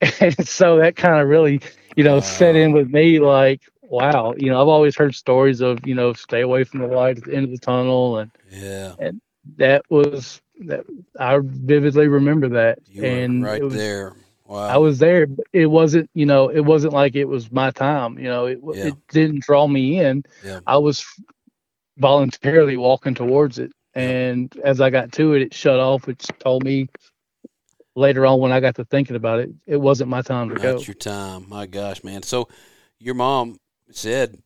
[0.20, 1.60] and so that kind of really
[1.96, 5.78] you know set in with me like wow you know i've always heard stories of
[5.86, 8.94] you know stay away from the light at the end of the tunnel and Yeah.
[8.98, 9.20] and
[9.56, 10.84] that was that
[11.18, 14.12] i vividly remember that You and right was, there.
[14.46, 14.66] Wow.
[14.66, 18.18] i was there but it wasn't you know it wasn't like it was my time
[18.18, 18.86] you know it, Yeah.
[18.88, 20.60] it didn't draw me in Yeah.
[20.66, 21.04] i was
[21.98, 23.72] voluntarily walking towards it.
[23.94, 26.88] And as i got to it it shut off which told me
[27.94, 30.62] later on when i got to thinking about it it wasn't my time to Not
[30.62, 31.48] go your time.
[31.48, 32.22] My gosh, man.
[32.22, 32.48] So
[32.98, 33.58] your mom
[33.90, 34.38] said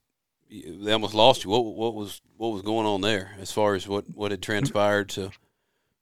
[0.50, 1.50] they almost lost you.
[1.50, 5.08] What what was what was going on there as far as what what had transpired
[5.10, 5.30] to?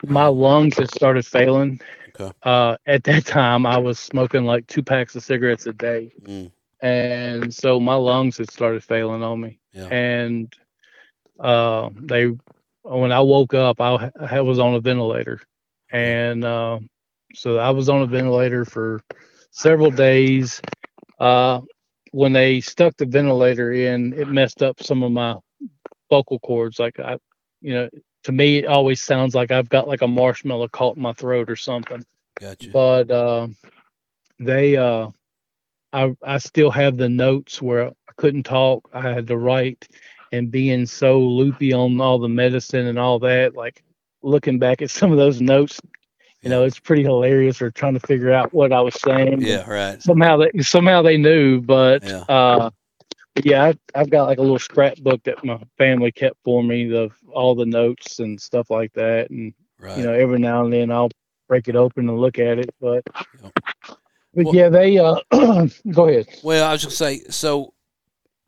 [0.04, 1.80] My lungs had started failing.
[2.18, 2.32] Okay.
[2.42, 6.50] Uh, at that time, I was smoking like two packs of cigarettes a day, Mm,
[6.80, 9.58] and so my lungs had started failing on me.
[9.72, 9.86] Yeah.
[9.88, 10.52] And
[11.40, 12.30] uh, they,
[12.86, 15.40] when I woke up, I, I was on a ventilator,
[15.90, 16.78] and uh,
[17.34, 19.00] so I was on a ventilator for
[19.50, 20.60] several days.
[21.18, 21.60] Uh,
[22.12, 25.36] when they stuck the ventilator in, it messed up some of my
[26.10, 26.78] vocal cords.
[26.78, 27.18] Like I,
[27.60, 27.88] you know,
[28.24, 31.50] to me, it always sounds like I've got like a marshmallow caught in my throat
[31.50, 32.04] or something.
[32.40, 32.70] gotcha.
[32.70, 33.48] But uh,
[34.38, 35.10] they, uh,
[35.92, 38.88] I, I still have the notes where I couldn't talk.
[38.92, 39.86] I had to write,
[40.32, 43.82] and being so loopy on all the medicine and all that, like
[44.22, 45.80] looking back at some of those notes,
[46.42, 47.60] you know, it's pretty hilarious.
[47.62, 49.40] Or trying to figure out what I was saying.
[49.40, 50.02] yeah, right.
[50.02, 52.24] Somehow they somehow they knew, but Yeah.
[52.28, 52.70] uh,
[53.44, 57.12] yeah, I, I've got like a little scrapbook that my family kept for me of
[57.32, 59.98] all the notes and stuff like that, and Right.
[59.98, 61.10] you know, every now and then I'll
[61.48, 62.70] break it open and look at it.
[62.80, 63.02] But
[63.42, 63.52] Yep.
[64.34, 65.16] but Well- yeah, they uh,
[65.92, 66.26] go ahead.
[66.42, 67.74] Well, I was just say, so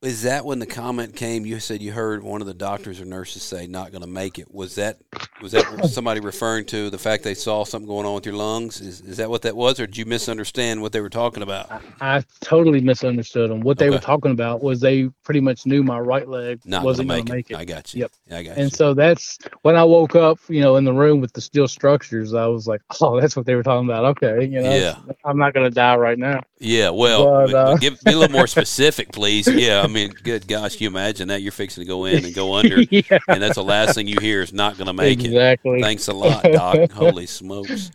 [0.01, 1.45] is that when the comment came?
[1.45, 4.39] You said you heard one of the doctors or nurses say not going to make
[4.39, 4.53] it.
[4.55, 4.99] Was that
[5.43, 8.81] was that somebody referring to the fact they saw something going on with your lungs?
[8.81, 11.83] Is is that what that was, or did you misunderstand what they were talking about?
[12.01, 13.61] I totally misunderstood them.
[13.61, 17.09] What they were talking about was they pretty much knew my right leg Not wasn't
[17.09, 17.57] going to make it.
[17.57, 18.03] I got you.
[18.03, 18.13] Yep.
[18.31, 18.63] I got you.
[18.63, 21.67] And so that's when I woke up, you know, in the room with the steel
[21.67, 22.35] structures.
[22.35, 24.97] I was like, "Oh, that's what they were talking about." Okay, you know, Yeah.
[25.25, 26.41] I'm not going to die right now.
[26.61, 26.91] Yeah.
[26.91, 29.49] Well, But, but- uh, but give be a little more specific, please.
[29.49, 29.88] Yeah.
[29.89, 32.55] I mean, good gosh, can you imagine that you're fixing to go in and go
[32.55, 35.37] under, yeah, and that's the last thing you hear is not going to make it.
[35.37, 35.79] exactly.
[35.79, 36.83] Thanks a lot, Doc.
[36.93, 37.91] Holy smokes.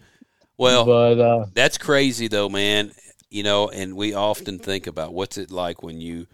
[0.58, 2.93] Well, but uh, That's crazy though, man.
[3.29, 6.27] You know, and we often think about what's it like when you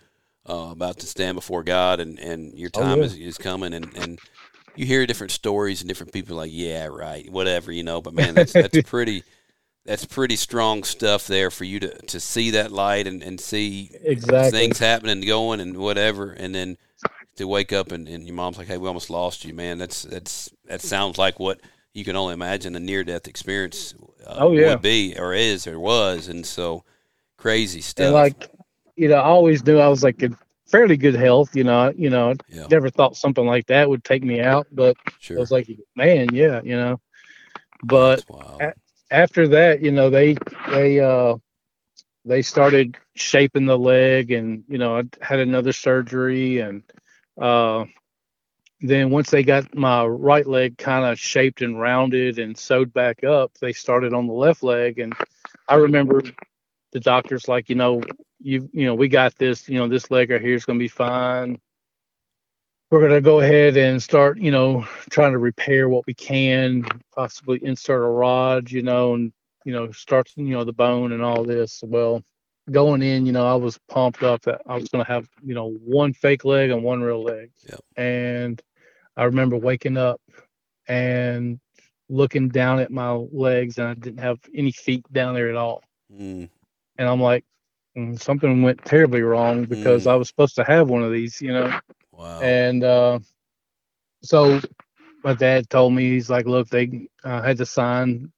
[0.49, 3.03] uh, about to stand before God and, and your Oh, time yeah.
[3.03, 4.19] is, is coming and, and
[4.75, 8.01] you hear different stories and different people like, yeah, right, whatever, you know.
[8.01, 9.23] But man, that's that's pretty
[9.89, 13.89] that's pretty strong stuff there for you to, to see that light and, and see
[14.03, 14.51] exactly.
[14.51, 16.77] things happening and going and whatever and then
[17.37, 19.79] to wake up and, and your mom's like, Hey, we almost lost you, man.
[19.79, 21.59] That's that's that sounds like what
[21.95, 23.95] you can only imagine a near death experience
[24.27, 24.69] uh, Oh, yeah.
[24.69, 26.83] would be or is or was and so
[27.37, 28.05] crazy stuff.
[28.05, 28.51] and like,
[28.95, 31.55] you know, I always knew I was like in fairly good health.
[31.55, 34.95] You know, you know, yeah, never thought something like that would take me out, but
[35.31, 36.99] I was like, man, yeah, you know.
[37.83, 38.61] But That's wild.
[38.61, 38.73] a-
[39.11, 40.35] after that, you know, they
[40.71, 41.35] they uh
[42.25, 46.83] they started shaping the leg, and you know, I had another surgery, and
[47.39, 47.85] uh,
[48.81, 53.23] then once they got my right leg kind of shaped and rounded and sewed back
[53.23, 55.13] up, they started on the left leg, and
[55.67, 56.21] I remember
[56.91, 58.01] the doctor's like, you know,
[58.39, 60.87] you you know, we got this, you know, this leg right here is gonna be
[60.87, 61.59] fine.
[62.89, 67.59] We're gonna go ahead and start, you know, trying to repair what we can, possibly
[67.63, 69.31] insert a rod, you know, and
[69.65, 71.83] you know, start, you know, the bone and all this.
[71.85, 72.23] Well,
[72.71, 75.71] going in, you know, I was pumped up that I was gonna have, you know,
[75.85, 77.51] one fake leg and one real leg.
[77.69, 77.81] Yep.
[77.95, 78.61] And
[79.15, 80.21] I remember waking up
[80.87, 81.59] and
[82.09, 85.81] looking down at my legs, and I didn't have any feet down there at all
[86.11, 86.49] Mm,
[86.97, 87.43] and I'm like,
[87.97, 90.11] mm, something went terribly wrong because Mm.
[90.11, 91.71] I was supposed to have one of these, you know.
[92.19, 92.41] Wow.
[92.41, 93.19] And uh,
[94.21, 94.59] so
[95.23, 98.31] my dad told me he's like, look, they uh, had to sign.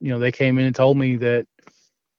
[0.00, 1.46] You know, they came in and told me that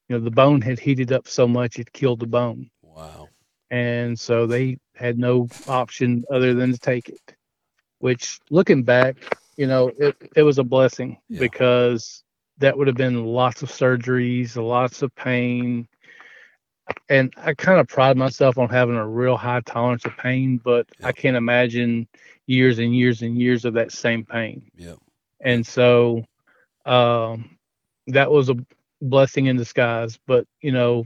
[0.09, 3.29] you know the bone had heated up so much it killed the bone, wow.
[3.69, 7.35] and so they had no option other than to take it.
[7.99, 9.15] Which, looking back,
[9.57, 11.39] you know, it it was a blessing Yeah.
[11.39, 12.23] because
[12.57, 15.87] that would have been lots of surgeries, lots of pain.
[17.09, 20.87] And I kind of pride myself on having a real high tolerance of pain, but
[20.99, 21.07] Yeah.
[21.07, 22.07] I can't imagine
[22.47, 24.69] years and years and years of that same pain.
[24.75, 24.95] Yeah.
[25.41, 26.23] And so
[26.85, 27.57] um,
[28.07, 28.55] that was a
[29.01, 30.19] blessing in disguise.
[30.27, 31.05] But, you know,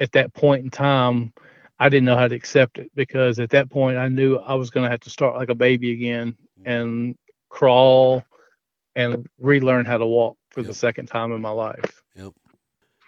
[0.00, 1.32] at that point in time,
[1.78, 4.70] I didn't know how to accept it because at that point I knew I was
[4.70, 7.16] going to have to start like a baby again and
[7.48, 8.24] crawl
[8.96, 10.66] and relearn how to walk for Yep.
[10.68, 12.02] the second time in my life.
[12.16, 12.32] Yep.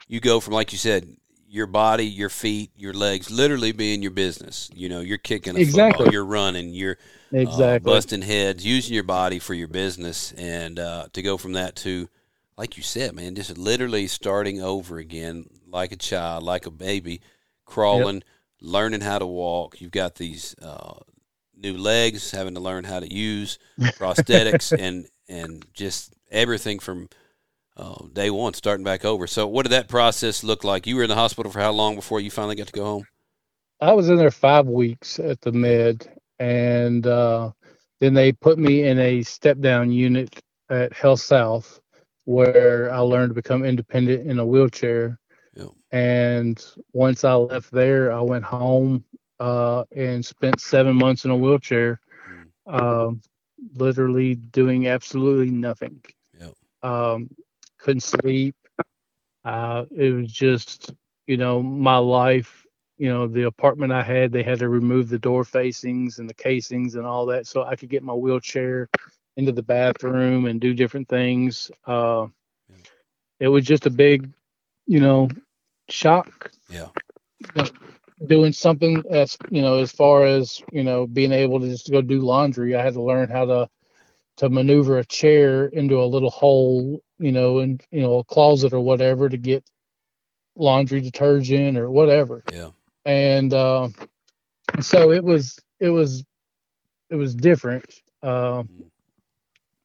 [0.09, 1.07] You go from like you said,
[1.53, 4.71] your body, your feet, your legs, literally being your business.
[4.75, 5.63] You know, you're kicking a Exactly.
[5.63, 6.97] football, you're running, you're
[7.45, 7.83] uh, Exactly.
[7.83, 12.09] busting heads, using your body for your business, and uh, to go from that to,
[12.57, 17.21] like you said, man, just literally starting over again, like a child, like a baby,
[17.67, 18.23] crawling,
[18.63, 19.79] learning how to walk.
[19.79, 20.95] You've got these uh,
[21.55, 23.59] new legs, having to learn how to use
[23.95, 27.09] prosthetics, and and just everything from
[27.77, 29.27] uh, day one, starting back over.
[29.27, 30.87] So, what did that process look like?
[30.87, 33.07] You were in the hospital for how long before you finally got to go home?
[33.81, 36.07] I was in there five weeks at the med,
[36.39, 37.51] and uh,
[38.01, 41.81] then they put me in a step down unit at Health South,
[42.25, 45.19] where I learned to become independent in a wheelchair.
[45.57, 45.71] Yep.
[45.91, 49.05] And once I left there, I went home
[49.41, 52.01] uh, and spent seven months in a wheelchair,
[52.67, 53.21] um,
[53.75, 56.01] literally doing absolutely nothing.
[56.39, 56.55] Yep.
[56.83, 57.29] Um,
[57.83, 58.57] couldn't sleep.
[59.45, 60.95] Uh, it was just,
[61.27, 62.67] you know, my life.
[62.99, 66.35] You know, the apartment I had, they had to remove the door facings and the
[66.35, 68.89] casings and all that, so I could get my wheelchair
[69.37, 71.71] into the bathroom and do different things.
[71.87, 72.29] Uh,
[73.41, 74.31] it was just a big,
[74.87, 75.29] you know,
[75.89, 76.91] shock Yeah.
[78.27, 82.01] doing something as you know as far as you know being able to just go
[82.03, 83.69] do laundry i had to learn how to
[84.37, 88.73] to maneuver a chair into a little hole you know in you know a closet
[88.73, 89.65] or whatever to get
[90.57, 92.71] laundry detergent or whatever Yeah.
[93.05, 93.89] and uh,
[94.81, 96.25] so it was it was
[97.11, 97.85] it was different
[98.23, 98.63] uh,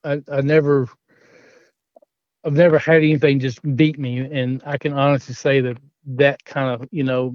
[0.04, 0.88] I, I never
[2.46, 6.70] i've never had anything just beat me and i can honestly say that that kind
[6.82, 7.34] of you know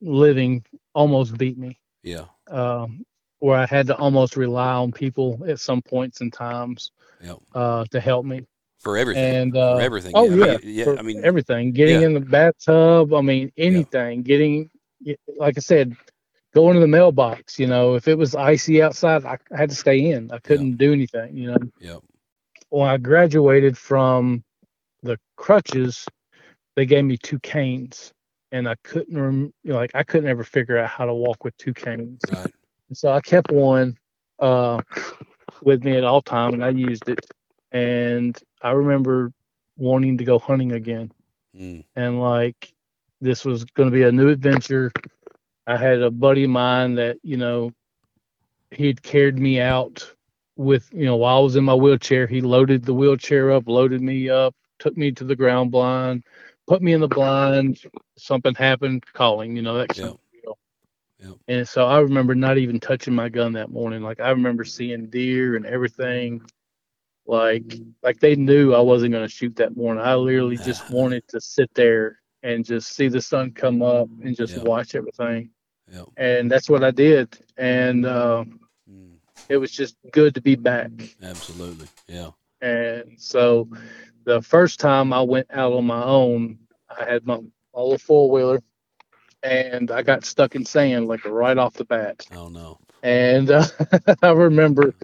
[0.00, 0.64] living
[0.94, 2.26] almost beat me Yeah.
[2.50, 3.04] um,
[3.40, 7.36] where i had to almost rely on people at some points and times Yep.
[7.54, 8.46] uh, to help me
[8.78, 9.34] For everything.
[9.36, 10.12] and uh, For everything.
[10.14, 10.96] oh I mean, yeah, yeah.
[10.98, 12.06] I mean, everything getting yeah.
[12.06, 14.70] in the bathtub i mean anything getting
[15.36, 15.94] like i said
[16.54, 19.76] going to the mailbox you know if it was icy outside i, I had to
[19.76, 22.00] stay in i couldn't do anything you know Yep.
[22.70, 24.42] when i graduated from
[25.02, 26.06] the crutches
[26.76, 28.12] they gave me two canes
[28.52, 31.44] and i couldn't rem- you know, like i couldn't ever figure out how to walk
[31.44, 32.52] with two canes Right.
[32.90, 33.96] And so I kept one
[34.40, 34.82] uh,
[35.62, 37.26] with me at all time, and I used it.
[37.72, 39.32] And I remember
[39.78, 41.12] wanting to go hunting again,
[41.56, 41.84] Mm.
[41.96, 42.74] and like
[43.20, 44.92] this was going to be a new adventure.
[45.66, 47.72] I had a buddy of mine that you know
[48.72, 50.14] he'd carried me out
[50.56, 52.26] with you know while I was in my wheelchair.
[52.26, 56.24] He loaded the wheelchair up, loaded me up, took me to the ground blind,
[56.66, 57.80] put me in the blind.
[58.18, 60.29] Something happened, calling, you know that kind Yeah.
[61.20, 61.32] Yeah.
[61.48, 64.02] And so I remember not even touching my gun that morning.
[64.02, 66.42] Like I remember seeing deer and everything.
[67.26, 70.02] Like like they knew I wasn't going to shoot that morning.
[70.02, 74.34] I literally just wanted to sit there and just see the sun come up and
[74.34, 74.62] just Yeah.
[74.62, 75.50] watch everything.
[75.92, 76.06] Yep.
[76.16, 77.38] And that's what I did.
[77.58, 78.44] And uh,
[78.90, 79.18] Mm.
[79.48, 80.90] it was just good to be back.
[81.22, 81.86] Absolutely.
[82.08, 82.30] Yeah.
[82.62, 83.68] And so
[84.24, 86.58] the first time I went out on my own,
[86.88, 88.60] I had my, my little four wheeler
[89.42, 92.26] and I got stuck in sand like right off the bat.
[92.34, 92.78] Oh no.
[93.02, 93.64] And uh,
[94.22, 94.94] I remember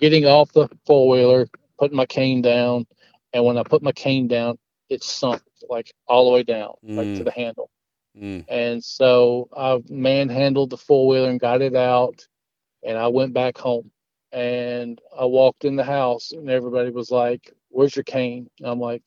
[0.00, 2.86] getting off the four wheeler, putting my cane down.
[3.32, 4.58] And when I put my cane down,
[4.88, 7.24] it sunk like all the way down, like to Mm.
[7.24, 7.70] the handle.
[8.16, 8.44] Mm.
[8.48, 12.26] And so I manhandled the four wheeler and got it out.
[12.84, 13.90] And I went back home
[14.32, 18.48] and I walked in the house and everybody was like, Where's your cane?
[18.60, 19.02] And I'm like,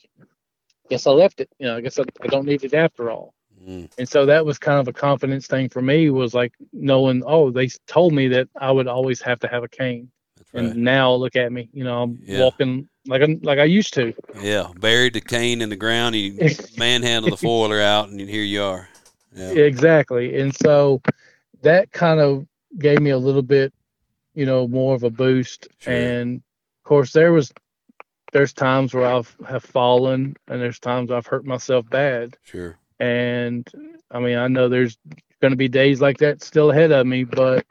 [0.89, 1.49] Guess I left it.
[1.59, 3.33] You know, I guess I, I don't need it after all.
[3.69, 3.89] Mm.
[3.99, 7.51] And so that was kind of a confidence thing for me was like knowing, oh,
[7.51, 10.09] they told me that I would always have to have a cane.
[10.37, 10.63] That's right.
[10.65, 12.39] And now look at me, you know, I'm Yeah.
[12.39, 14.13] walking like I like I used to.
[14.41, 14.67] Yeah.
[14.79, 16.15] Buried the cane in the ground.
[16.15, 18.89] You manhandle the foiler out, and here you are.
[19.35, 19.49] Yeah.
[19.51, 20.39] Exactly.
[20.39, 21.01] And so
[21.61, 22.47] that kind of
[22.79, 23.71] gave me a little bit,
[24.33, 25.67] you know, more of a boost.
[25.77, 25.93] Sure.
[25.93, 27.53] And of course there was
[28.31, 32.35] there's times where I've have fallen and there's times I've hurt myself bad.
[32.43, 32.77] Sure.
[32.99, 33.67] And
[34.11, 34.97] I mean, I know there's
[35.41, 37.65] going to be days like that still ahead of me, but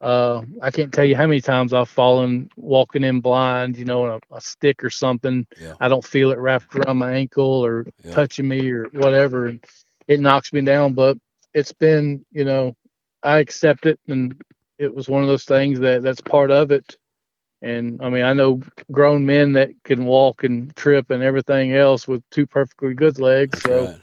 [0.00, 4.04] uh, I can't tell you how many times I've fallen walking in blind, you know,
[4.04, 5.46] on a, a stick or something.
[5.60, 5.74] Yeah.
[5.80, 8.12] I don't feel it wrapped around my ankle or Yeah.
[8.12, 9.46] touching me or whatever.
[9.46, 9.64] And
[10.08, 11.16] it knocks me down, but
[11.54, 12.74] it's been, you know,
[13.22, 14.40] I accept it and
[14.78, 16.96] it was one of those things that that's part of it.
[17.62, 18.60] And I mean, I know
[18.92, 23.60] grown men that can walk and trip and everything else with two perfectly good legs.
[23.62, 24.00] That's so right.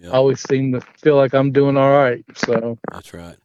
[0.00, 0.10] Yeah.
[0.10, 2.24] I always seem to feel like I'm doing all right.
[2.36, 3.36] So That's right.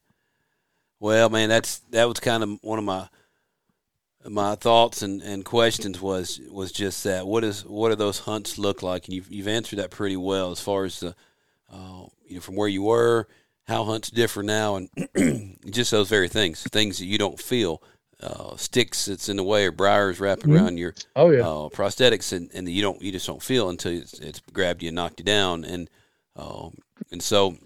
[1.00, 3.08] Well, man, that's that was kind of one of my
[4.26, 8.58] my thoughts and, and questions was was just that what is what do those hunts
[8.58, 11.14] look like and you've you've answered that pretty well as far as the
[11.74, 13.28] uh, you know from where you were
[13.66, 17.84] how hunts differ now and just those very things things that you don't feel
[18.22, 20.56] uh, sticks that's in the way or briars wrapping Mhm.
[20.56, 23.92] around your oh yeah, uh, prosthetics and, and you don't you just don't feel until
[23.92, 25.90] it's, it's grabbed you and knocked you down and
[26.36, 26.76] um,
[27.12, 27.58] and so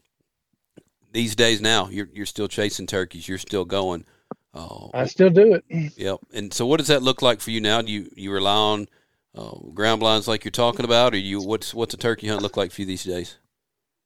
[1.11, 4.05] these days now you're you're still chasing turkeys you're still going
[4.53, 5.93] uh, I still do it.
[5.95, 8.55] yep and so what does that look like for you now do you you rely
[8.55, 8.87] on
[9.35, 12.57] uh, ground blinds like you're talking about or you what's what's a turkey hunt look
[12.57, 13.37] like for you these days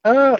[0.04, 0.36] Uh,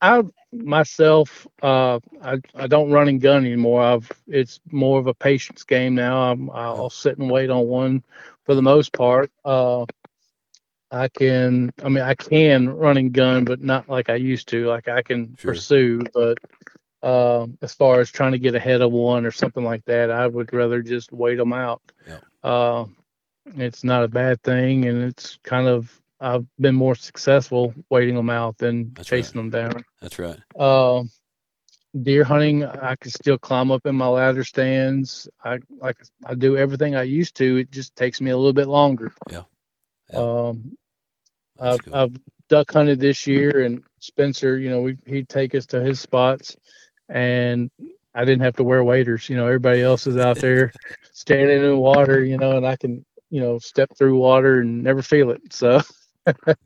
[0.00, 3.82] I myself, uh, I I don't run and gun anymore.
[3.82, 6.32] I've it's more of a patience game now.
[6.32, 8.02] I'm, I'll sit and wait on one
[8.44, 9.30] for the most part.
[9.44, 9.86] Uh,
[10.92, 14.66] I can, I mean, I can run and gun, but not like I used to.
[14.66, 15.52] Like I can sure.
[15.54, 16.38] pursue, but
[17.02, 20.26] um, as far as trying to get ahead of one or something like that, I
[20.26, 21.80] would rather just wait them out.
[22.06, 22.18] Yeah.
[22.44, 22.84] Uh,
[23.56, 28.30] it's not a bad thing, and it's kind of I've been more successful waiting them
[28.30, 29.50] out than That's chasing right.
[29.50, 29.84] them down.
[30.00, 30.38] That's right.
[30.56, 31.04] Uh,
[32.00, 35.28] deer hunting, I can still climb up in my ladder stands.
[35.42, 37.56] I like I do everything I used to.
[37.56, 39.12] It just takes me a little bit longer.
[39.30, 39.42] Yeah.
[40.12, 40.18] yeah.
[40.18, 40.76] Um,
[41.62, 42.16] I've, I've
[42.48, 46.56] duck hunted this year, and Spencer, you know, we, he'd take us to his spots,
[47.08, 47.70] and
[48.14, 49.28] I didn't have to wear waders.
[49.28, 50.72] You know, everybody else is out there
[51.12, 55.02] standing in water, you know, and I can, you know, step through water and never
[55.02, 55.40] feel it.
[55.52, 55.80] So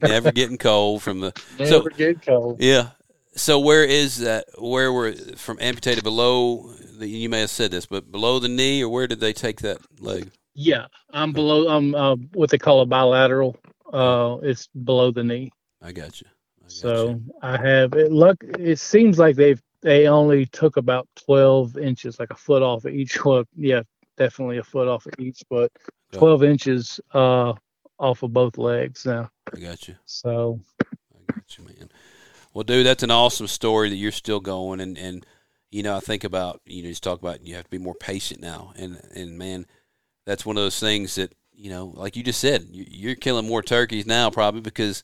[0.03, 2.61] never getting cold from the never so, get cold.
[2.61, 2.90] Yeah.
[3.36, 4.47] So where is that?
[4.59, 6.72] Where were from amputated below?
[6.99, 9.61] The, you may have said this, but below the knee, or where did they take
[9.61, 10.30] that leg?
[10.55, 11.68] Yeah, I'm below.
[11.68, 13.57] I'm uh, what they call a bilateral.
[13.93, 15.53] Uh, it's below the knee.
[15.82, 16.26] I got you.
[16.61, 17.22] I got so you.
[17.43, 18.12] I have it.
[18.12, 22.84] Look, it seems like they've they only took about 12 inches, like a foot off
[22.84, 23.18] of each.
[23.24, 23.82] Well, yeah,
[24.16, 25.70] definitely a foot off of each, but
[26.12, 27.53] 12 inches uh,
[27.99, 29.30] off of both legs now.
[29.55, 29.95] I got you.
[30.05, 30.61] So.
[30.82, 31.91] I got you, man.
[32.53, 35.26] Well, dude, that's an awesome story that you're still going, and and
[35.70, 37.95] you know, I think about you know, just talk about you have to be more
[37.95, 39.66] patient now, and and man,
[40.24, 43.63] that's one of those things that you know, like you just said, you're killing more
[43.63, 45.03] turkeys now probably because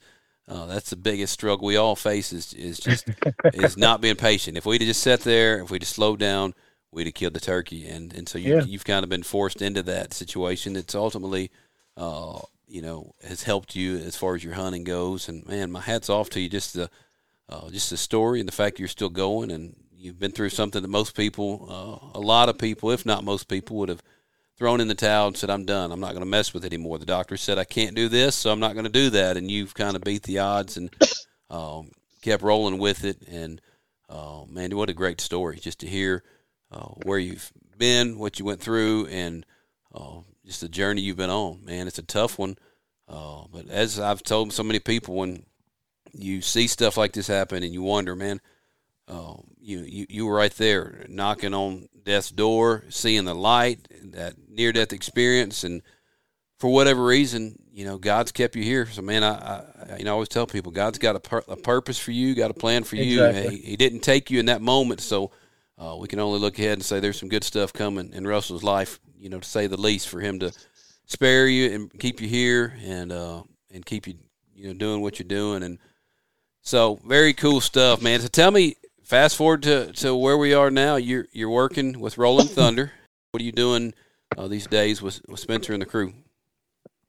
[0.49, 3.09] uh, that's the biggest struggle we all face is is just
[3.55, 4.57] is not being patient.
[4.57, 6.55] If we'd have just sat there, if we'd have slowed down,
[6.91, 7.87] we'd have killed the turkey.
[7.87, 8.63] And and so you, yeah.
[8.65, 10.77] you've kind of been forced into that situation.
[10.77, 11.51] It's ultimately,
[11.97, 15.29] uh, you know, has helped you as far as your hunting goes.
[15.29, 16.49] And man, my hats off to you.
[16.49, 16.91] Just the
[17.49, 20.83] uh, just the story and the fact you're still going and you've been through something
[20.83, 24.03] that most people, uh, a lot of people, if not most people, would have
[24.57, 25.93] thrown in the towel and said, I'm done.
[25.93, 26.99] I'm not going to mess with it anymore.
[26.99, 29.37] The doctor said, I can't do this, so I'm not going to do that.
[29.37, 30.95] And you've kind of beat the odds and
[31.51, 31.91] um,
[32.23, 33.23] kept rolling with it.
[33.29, 33.61] And
[34.09, 36.23] uh, man, what a great story just to hear
[36.71, 39.45] uh, where you've been, what you went through, and
[39.95, 41.65] uh, just the journey you've been on.
[41.65, 42.57] Man, it's a tough one.
[43.09, 45.45] Uh, but as I've told so many people, when
[46.13, 48.41] you see stuff like this happen and you wonder, man,
[49.09, 54.35] uh, you, you you were right there knocking on death's door, seeing the light, that
[54.49, 55.83] near death experience, and
[56.59, 58.87] for whatever reason, you know, God's kept you here.
[58.87, 61.57] So, man, I, I you know, I always tell people, God's got a, pur- a
[61.57, 63.25] purpose for you, got a plan for you.
[63.25, 63.57] Exactly.
[63.57, 65.33] He, he, didn't take you in that moment, so
[65.77, 68.63] uh, we can only look ahead and say there's some good stuff coming in Russell's
[68.63, 70.53] life, you know, to say the least, for him to
[71.07, 73.43] spare you and keep you here and uh,
[73.73, 74.15] and keep you,
[74.55, 75.65] you know, doing what you're doing.
[75.65, 75.79] And
[76.61, 78.21] so, very cool stuff, man.
[78.21, 78.77] So, tell me,
[79.13, 80.97] fast forward to, to where we are now.
[80.97, 82.93] You're you're working with Rolling Thunder.
[83.31, 83.93] What are you doing
[84.39, 86.15] uh, these days with, with Spencer and the crew?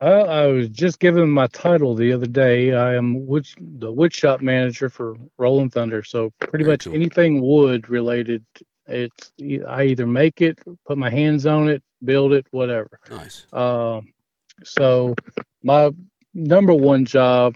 [0.01, 2.73] Uh, I was just given my title the other day.
[2.73, 6.03] I am wood, the wood shop manager for Rolling Thunder.
[6.03, 6.93] So pretty Very much cool.
[6.93, 8.43] anything wood related,
[8.85, 9.31] it's
[9.65, 12.99] I either make it, put my hands on it, build it, whatever.
[13.09, 13.47] Nice.
[13.53, 14.11] Um,
[14.65, 15.15] so
[15.63, 15.89] my
[16.33, 17.55] number one job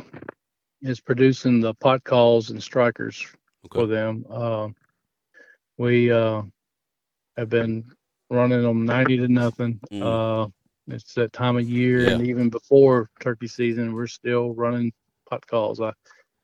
[0.81, 3.27] is producing the pot calls and strikers
[3.71, 3.79] okay.
[3.79, 4.25] for them.
[4.29, 4.67] Uh,
[5.77, 6.41] we uh,
[7.37, 7.85] have been
[8.29, 9.79] running them 90 to nothing.
[9.91, 10.45] Mm.
[10.45, 10.49] Uh,
[10.87, 12.11] it's that time of year, yeah.
[12.11, 14.93] and even before turkey season, we're still running
[15.29, 15.81] pot calls.
[15.81, 15.91] I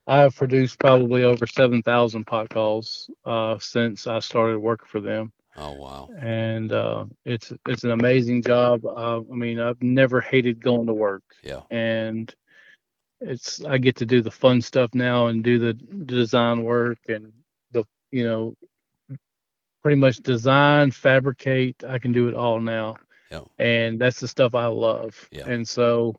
[0.05, 5.31] I have produced probably over 7,000 pot calls uh, since I started working for them.
[5.55, 6.09] Oh wow!
[6.19, 8.83] And uh, it's it's an amazing job.
[8.85, 11.23] Uh, I mean, I've never hated going to work.
[11.43, 11.61] Yeah.
[11.69, 12.33] And
[13.23, 17.31] it's I get to do the fun stuff now and do the design work and
[17.71, 18.55] the you know
[19.81, 21.83] pretty much design, fabricate.
[21.87, 22.95] I can do it all now.
[23.29, 23.41] Yeah.
[23.59, 25.27] And that's the stuff I love.
[25.31, 25.47] Yeah.
[25.47, 26.15] And so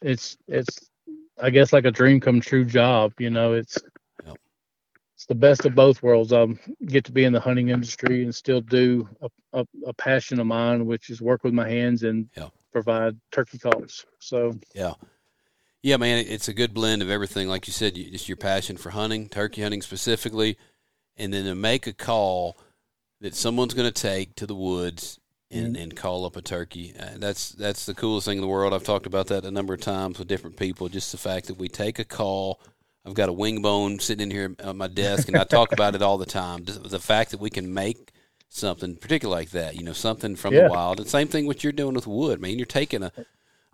[0.00, 0.90] it's it's
[1.40, 3.78] I guess like a dream come true job, you know, it's
[4.24, 4.34] yeah.
[5.14, 6.32] it's the best of both worlds.
[6.32, 6.46] I
[6.86, 10.46] get to be in the hunting industry and still do a, a, a passion of
[10.46, 12.48] mine, which is work with my hands and yeah.
[12.72, 14.06] provide turkey calls.
[14.18, 14.94] So yeah.
[15.82, 17.48] Yeah, man, it's a good blend of everything.
[17.48, 20.58] Like you said, just your passion for hunting, turkey hunting specifically,
[21.16, 22.58] and then to make a call
[23.20, 25.18] that someone's going to take to the woods
[25.50, 26.94] and, and call up a turkey.
[26.98, 28.74] Uh, that's that's the coolest thing in the world.
[28.74, 30.88] I've talked about that a number of times with different people.
[30.88, 32.60] Just the fact that we take a call.
[33.06, 35.94] I've got a wing bone sitting in here at my desk, and I talk about
[35.94, 36.64] it all the time.
[36.64, 38.12] The fact that we can make
[38.50, 40.64] something, particularly like that, you know, something from yeah.
[40.64, 41.00] the wild.
[41.00, 42.38] And same thing what you're doing with wood.
[42.38, 43.12] I mean, you're taking a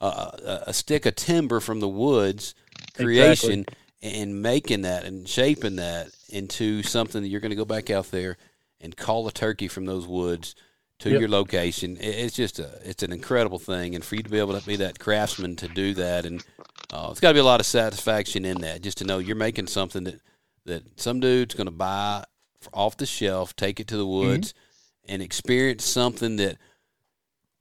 [0.00, 2.54] a, a stick of timber from the woods
[2.94, 3.60] creation.
[3.60, 7.88] Exactly and making that and shaping that into something that you're going to go back
[7.88, 8.36] out there
[8.80, 10.54] and call a turkey from those woods
[10.98, 11.20] to yep.
[11.20, 11.96] your location.
[11.98, 14.76] It's just a it's an incredible thing, and for you to be able to be
[14.76, 16.44] that craftsman to do that, and
[16.92, 19.36] uh, it's got to be a lot of satisfaction in that, just to know you're
[19.36, 20.20] making something that
[20.66, 22.24] that some dude's going to buy
[22.72, 24.28] off the shelf, take it to the mm-hmm.
[24.28, 25.14] woods, mm-hmm.
[25.14, 26.58] and experience something that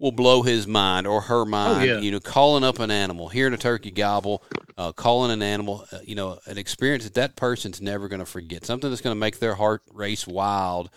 [0.03, 1.81] will blow his mind or her mind.
[1.81, 1.99] Oh, yeah.
[1.99, 4.43] You know, calling up an animal, hearing a turkey gobble,
[4.77, 5.85] uh, calling an animal.
[5.93, 8.65] Uh, you know, an experience that that person's never going to forget.
[8.65, 10.89] Something that's going to make their heart race wild.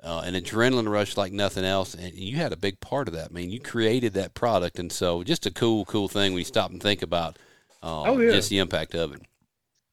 [0.00, 3.28] Uh, an adrenaline rush like nothing else, and you had a big part of that.
[3.30, 6.44] I mean, you created that product, and so just a cool, cool thing when you
[6.44, 7.38] stop and think about
[7.84, 8.32] uh, oh, yeah.
[8.32, 9.22] just the impact of it.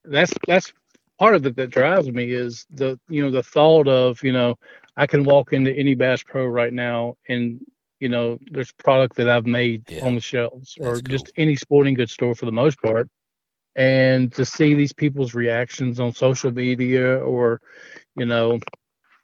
[0.06, 0.74] That's that's
[1.20, 4.58] part of it that drives me is the you know the thought of you know
[4.98, 7.64] I can walk into any Bass Pro right now and
[8.00, 10.06] you know there's product that I've made yeah.
[10.06, 11.02] on the shelves or cool.
[11.02, 13.10] just any sporting goods store for the most part
[13.76, 17.62] and to see these people's reactions on social media or
[18.16, 18.60] you know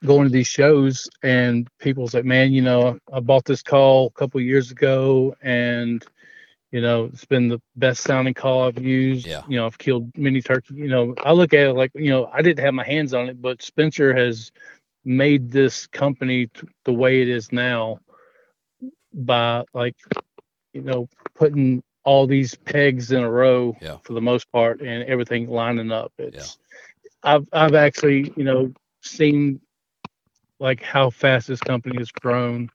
[0.06, 4.20] going to these shows and people's like man you know I bought this call a
[4.20, 6.06] couple years ago and
[6.76, 9.26] you know, it's been the best sounding call I've used.
[9.26, 9.44] Yeah.
[9.48, 10.76] You know, I've killed many turkeys.
[10.76, 13.30] You know, I look at it like, you know, I didn't have my hands on
[13.30, 14.52] it, but Spencer has
[15.06, 18.00] made this company t- the way it is now
[19.16, 19.96] by like,
[20.74, 23.98] you know, putting all these pegs in a row yeah.
[24.04, 26.12] for the most part and everything lining up.
[26.18, 26.58] It's,
[27.24, 27.34] yeah.
[27.34, 29.60] I've, I've actually, you know, seen
[30.60, 32.70] like how fast this company has grown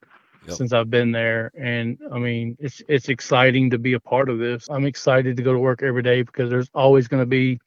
[0.47, 0.57] yep.
[0.57, 1.51] since I've been there.
[1.57, 4.67] And I mean, it's it's exciting to be a part of this.
[4.69, 7.59] I'm excited to go to work every day because there's always going to be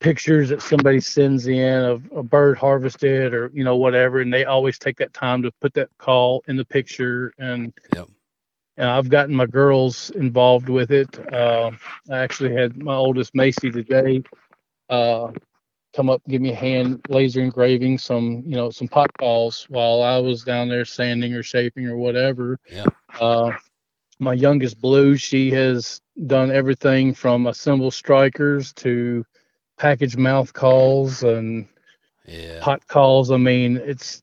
[0.00, 4.44] pictures that somebody sends in of a bird harvested or you know whatever, and they
[4.44, 7.32] always take that time to put that call in the picture.
[7.38, 8.08] And yep.
[8.78, 11.18] I've gotten my girls involved with it.
[11.32, 11.72] Uh,
[12.10, 14.22] I actually had my oldest Macy today.
[14.88, 15.32] Uh,
[15.94, 20.02] come up, give me a hand laser engraving some, you know, some pot calls while
[20.02, 22.58] I was down there sanding or shaping or whatever.
[22.70, 22.86] Yeah.
[23.20, 23.52] Uh,
[24.18, 29.24] my youngest Blue, she has done everything from assemble strikers to
[29.80, 31.66] package mouth calls and
[32.26, 32.60] yeah.
[32.60, 33.30] pot calls.
[33.30, 34.22] I mean, it's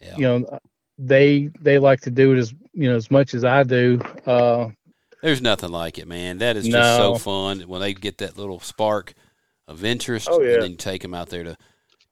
[0.00, 0.14] yeah.
[0.16, 0.58] you know
[0.98, 4.00] they they like to do it as you know as much as I do.
[4.26, 4.68] Uh,
[5.22, 6.38] There's nothing like it, man.
[6.38, 9.14] That is just so fun when they get that little spark
[9.66, 10.54] of interest, oh, yeah.
[10.54, 11.56] and then you take them out there to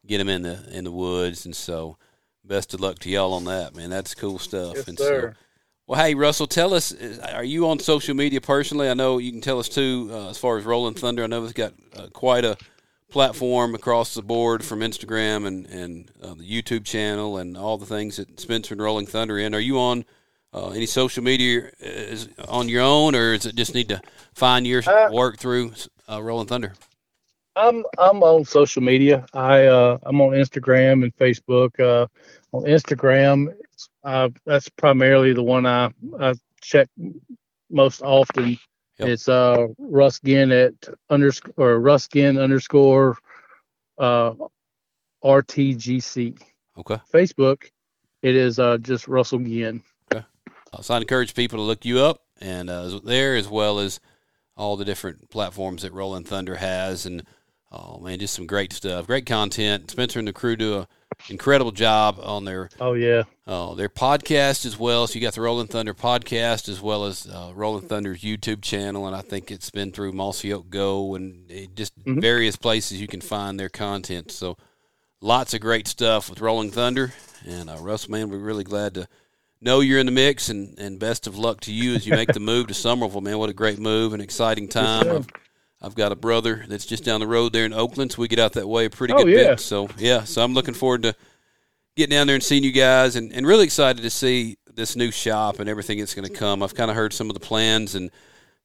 [0.07, 1.44] get them in the in the woods.
[1.44, 1.99] And so,
[2.44, 3.90] best of luck to y'all on that, man.
[3.90, 4.76] That's cool stuff.
[4.76, 5.34] Yes, and sir.
[5.34, 5.42] so,
[5.86, 6.92] well, hey Russell, tell us,
[7.32, 8.88] are you on social media personally?
[8.88, 10.09] I know you can tell us too.
[10.11, 12.57] Uh, as far as Rolling Thunder, I know it's got uh, quite a
[13.11, 17.87] platform across the board from Instagram and and uh, the YouTube channel and all the
[17.87, 19.55] things that Spencer and Rolling Thunder in.
[19.55, 20.05] Are you on?
[20.53, 24.01] Uh, any social media is on your own, or is it just need to
[24.33, 25.73] find your uh, work through
[26.11, 26.73] uh, Rolling Thunder?
[27.57, 29.27] I'm I'm on social media.
[29.35, 31.79] I uh, I'm on Instagram and Facebook.
[31.81, 32.07] Uh,
[32.53, 33.55] on Instagram,
[34.05, 35.91] uh, that's primarily the one I,
[36.21, 36.89] I check
[37.71, 38.59] most often.
[38.99, 39.09] Yep.
[39.09, 40.72] It's uh Russ Ginn at
[41.11, 43.18] underscore or Russ Ginn underscore
[43.99, 44.32] uh
[45.24, 46.40] RTGC.
[46.78, 46.99] Okay.
[47.12, 47.70] Facebook,
[48.22, 49.82] it is uh just Russell Ginn.
[50.12, 50.24] Okay.
[50.72, 54.01] Uh, so I encourage people to look you up and uh, there as well as
[54.57, 57.22] all the different platforms that Rolling Thunder has and
[57.72, 59.90] Oh man, just some great stuff, great content.
[59.90, 60.88] Spencer and the crew do a
[61.29, 65.07] incredible job on their oh yeah oh their podcast as well.
[65.07, 69.07] So you got the Rolling Thunder podcast as well as uh, Rolling Thunder's YouTube channel,
[69.07, 72.21] and I think it's been through Mossy Oak Go and just mm-hmm.
[72.21, 74.31] various places you can find their content.
[74.31, 74.57] So
[75.21, 77.12] lots of great stuff with Rolling Thunder
[77.47, 78.09] and uh, Russ.
[78.09, 79.09] Man, we're really glad to
[79.61, 82.33] know you're in the mix, and and best of luck to you as you make
[82.33, 83.21] the move to Somerville.
[83.21, 85.07] Man, what a great move and exciting time.
[85.07, 85.27] Yes,
[85.87, 88.41] I've got a brother that's just down the road there in Oakland, so we get
[88.41, 89.51] out that way a pretty oh, good yeah.
[89.51, 89.61] bit.
[89.61, 91.14] So yeah, so I'm looking forward to
[91.97, 95.12] getting down there and seeing you guys, and, and really excited to see this new
[95.12, 96.62] shop and everything that's going to come.
[96.62, 98.11] I've kind of heard some of the plans and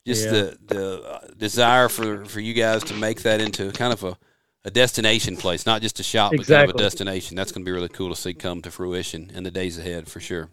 [0.06, 0.32] just yeah.
[0.32, 4.18] the the uh, desire for for you guys to make that into kind of a
[4.64, 6.54] a destination place, not just a shop, exactly.
[6.54, 7.36] but kind of a destination.
[7.36, 10.08] That's going to be really cool to see come to fruition in the days ahead
[10.08, 10.50] for sure.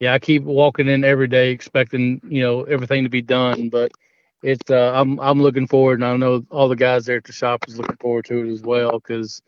[0.00, 3.92] Yeah, I keep walking in every day expecting you know everything to be done, but
[4.46, 7.32] it's uh, I'm I'm looking forward, and I know all the guys there at the
[7.32, 8.92] shop is looking forward to it as well.
[8.92, 9.42] Because,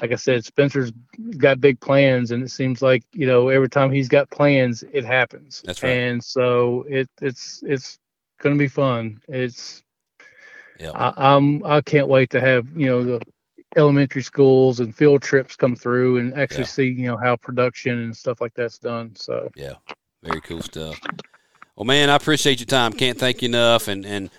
[0.00, 0.92] like I said, Spencer's
[1.38, 5.04] got big plans, and it seems like you know every time he's got plans, it
[5.04, 5.60] happens.
[5.64, 5.90] That's right.
[5.90, 7.98] And so it it's it's
[8.40, 9.20] going to be fun.
[9.26, 9.82] It's
[10.78, 10.92] yeah.
[10.92, 13.20] I, I'm I can't wait to have you know the
[13.76, 16.66] elementary schools and field trips come through and actually yeah.
[16.66, 19.16] see you know how production and stuff like that's done.
[19.16, 19.74] So yeah,
[20.22, 20.96] very cool stuff.
[21.74, 22.92] Well, man, I appreciate your time.
[22.92, 23.88] Can't thank you enough.
[23.88, 24.30] And and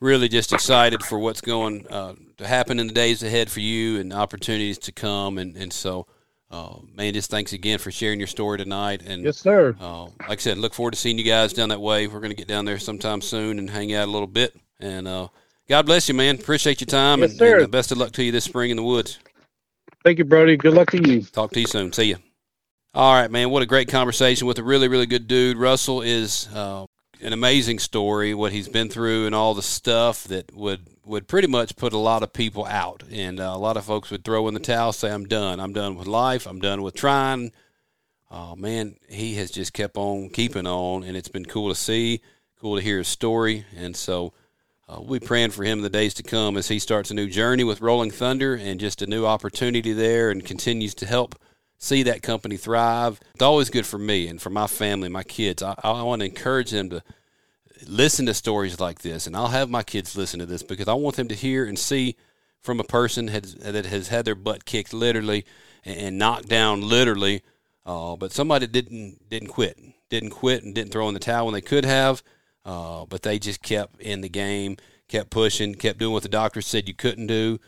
[0.00, 4.00] really just excited for what's going uh, to happen in the days ahead for you
[4.00, 5.38] and opportunities to come.
[5.38, 6.06] And, and so,
[6.50, 9.02] uh, man, just thanks again for sharing your story tonight.
[9.02, 9.76] And yes, sir.
[9.78, 12.06] Uh, like I said, look forward to seeing you guys down that way.
[12.06, 14.56] We're going to get down there sometime soon and hang out a little bit.
[14.80, 15.28] And uh,
[15.68, 16.36] God bless you, man.
[16.36, 17.20] Appreciate your time.
[17.20, 17.56] Yes, and, sir.
[17.56, 19.18] and uh, best of luck to you this spring in the woods.
[20.02, 20.56] Thank you, Brody.
[20.56, 21.22] Good luck to you.
[21.22, 21.92] Talk to you soon.
[21.92, 22.16] See you.
[22.94, 23.50] All right, man.
[23.50, 25.58] What a great conversation with a really, really good dude.
[25.58, 26.86] Russell is uh,
[27.22, 31.48] an amazing story, what he's been through, and all the stuff that would would pretty
[31.48, 33.02] much put a lot of people out.
[33.10, 35.60] And uh, a lot of folks would throw in the towel, say, "I'm done.
[35.60, 36.46] I'm done with life.
[36.46, 37.52] I'm done with trying."
[38.30, 42.20] Oh man, he has just kept on keeping on, and it's been cool to see,
[42.60, 44.32] cool to hear his story, and so.
[44.88, 47.14] Uh, we'll be praying for him in the days to come as he starts a
[47.14, 51.36] new journey with Rolling Thunder and just a new opportunity there and continues to help
[51.80, 53.18] see that company thrive.
[53.34, 55.62] It's always good for me and for my family, my kids.
[55.62, 57.02] I, I want to encourage them to
[57.86, 60.92] listen to stories like this, and I'll have my kids listen to this because I
[60.94, 62.16] want them to hear and see
[62.60, 65.46] from a person has, that has had their butt kicked literally
[65.82, 67.42] and knocked down literally,
[67.86, 69.78] uh, but somebody didn't didn't quit,
[70.10, 72.22] didn't quit, and didn't throw in the towel when they could have.
[72.62, 74.76] Uh, but they just kept in the game,
[75.08, 77.58] kept pushing, kept doing what the doctor said you couldn't do.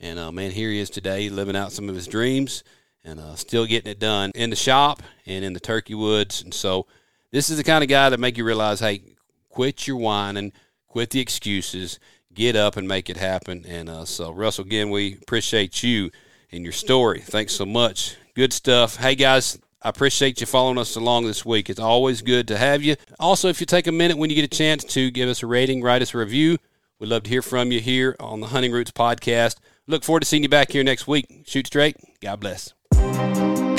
[0.00, 2.64] And uh, man, here he is today, living out some of his dreams
[3.04, 6.42] and uh, still getting it done in the shop and in the turkey woods.
[6.42, 6.86] And so,
[7.30, 9.02] this is the kind of guy that make you realize, hey,
[9.48, 10.52] quit your whining,
[10.88, 11.98] quit the excuses,
[12.34, 13.64] get up and make it happen.
[13.66, 16.10] And uh, so, Russell, again, we appreciate you
[16.52, 17.20] and your story.
[17.20, 18.16] Thanks so much.
[18.34, 18.96] Good stuff.
[18.96, 21.70] Hey, guys, I appreciate you following us along this week.
[21.70, 22.96] It's always good to have you.
[23.18, 25.46] Also, if you take a minute when you get a chance to give us a
[25.46, 26.58] rating, write us a review,
[26.98, 29.56] we'd love to hear from you here on the Hunting Roots podcast.
[29.86, 31.42] Look forward to seeing you back here next week.
[31.46, 31.96] Shoot straight.
[32.20, 32.74] God bless.
[33.00, 33.69] Thank you.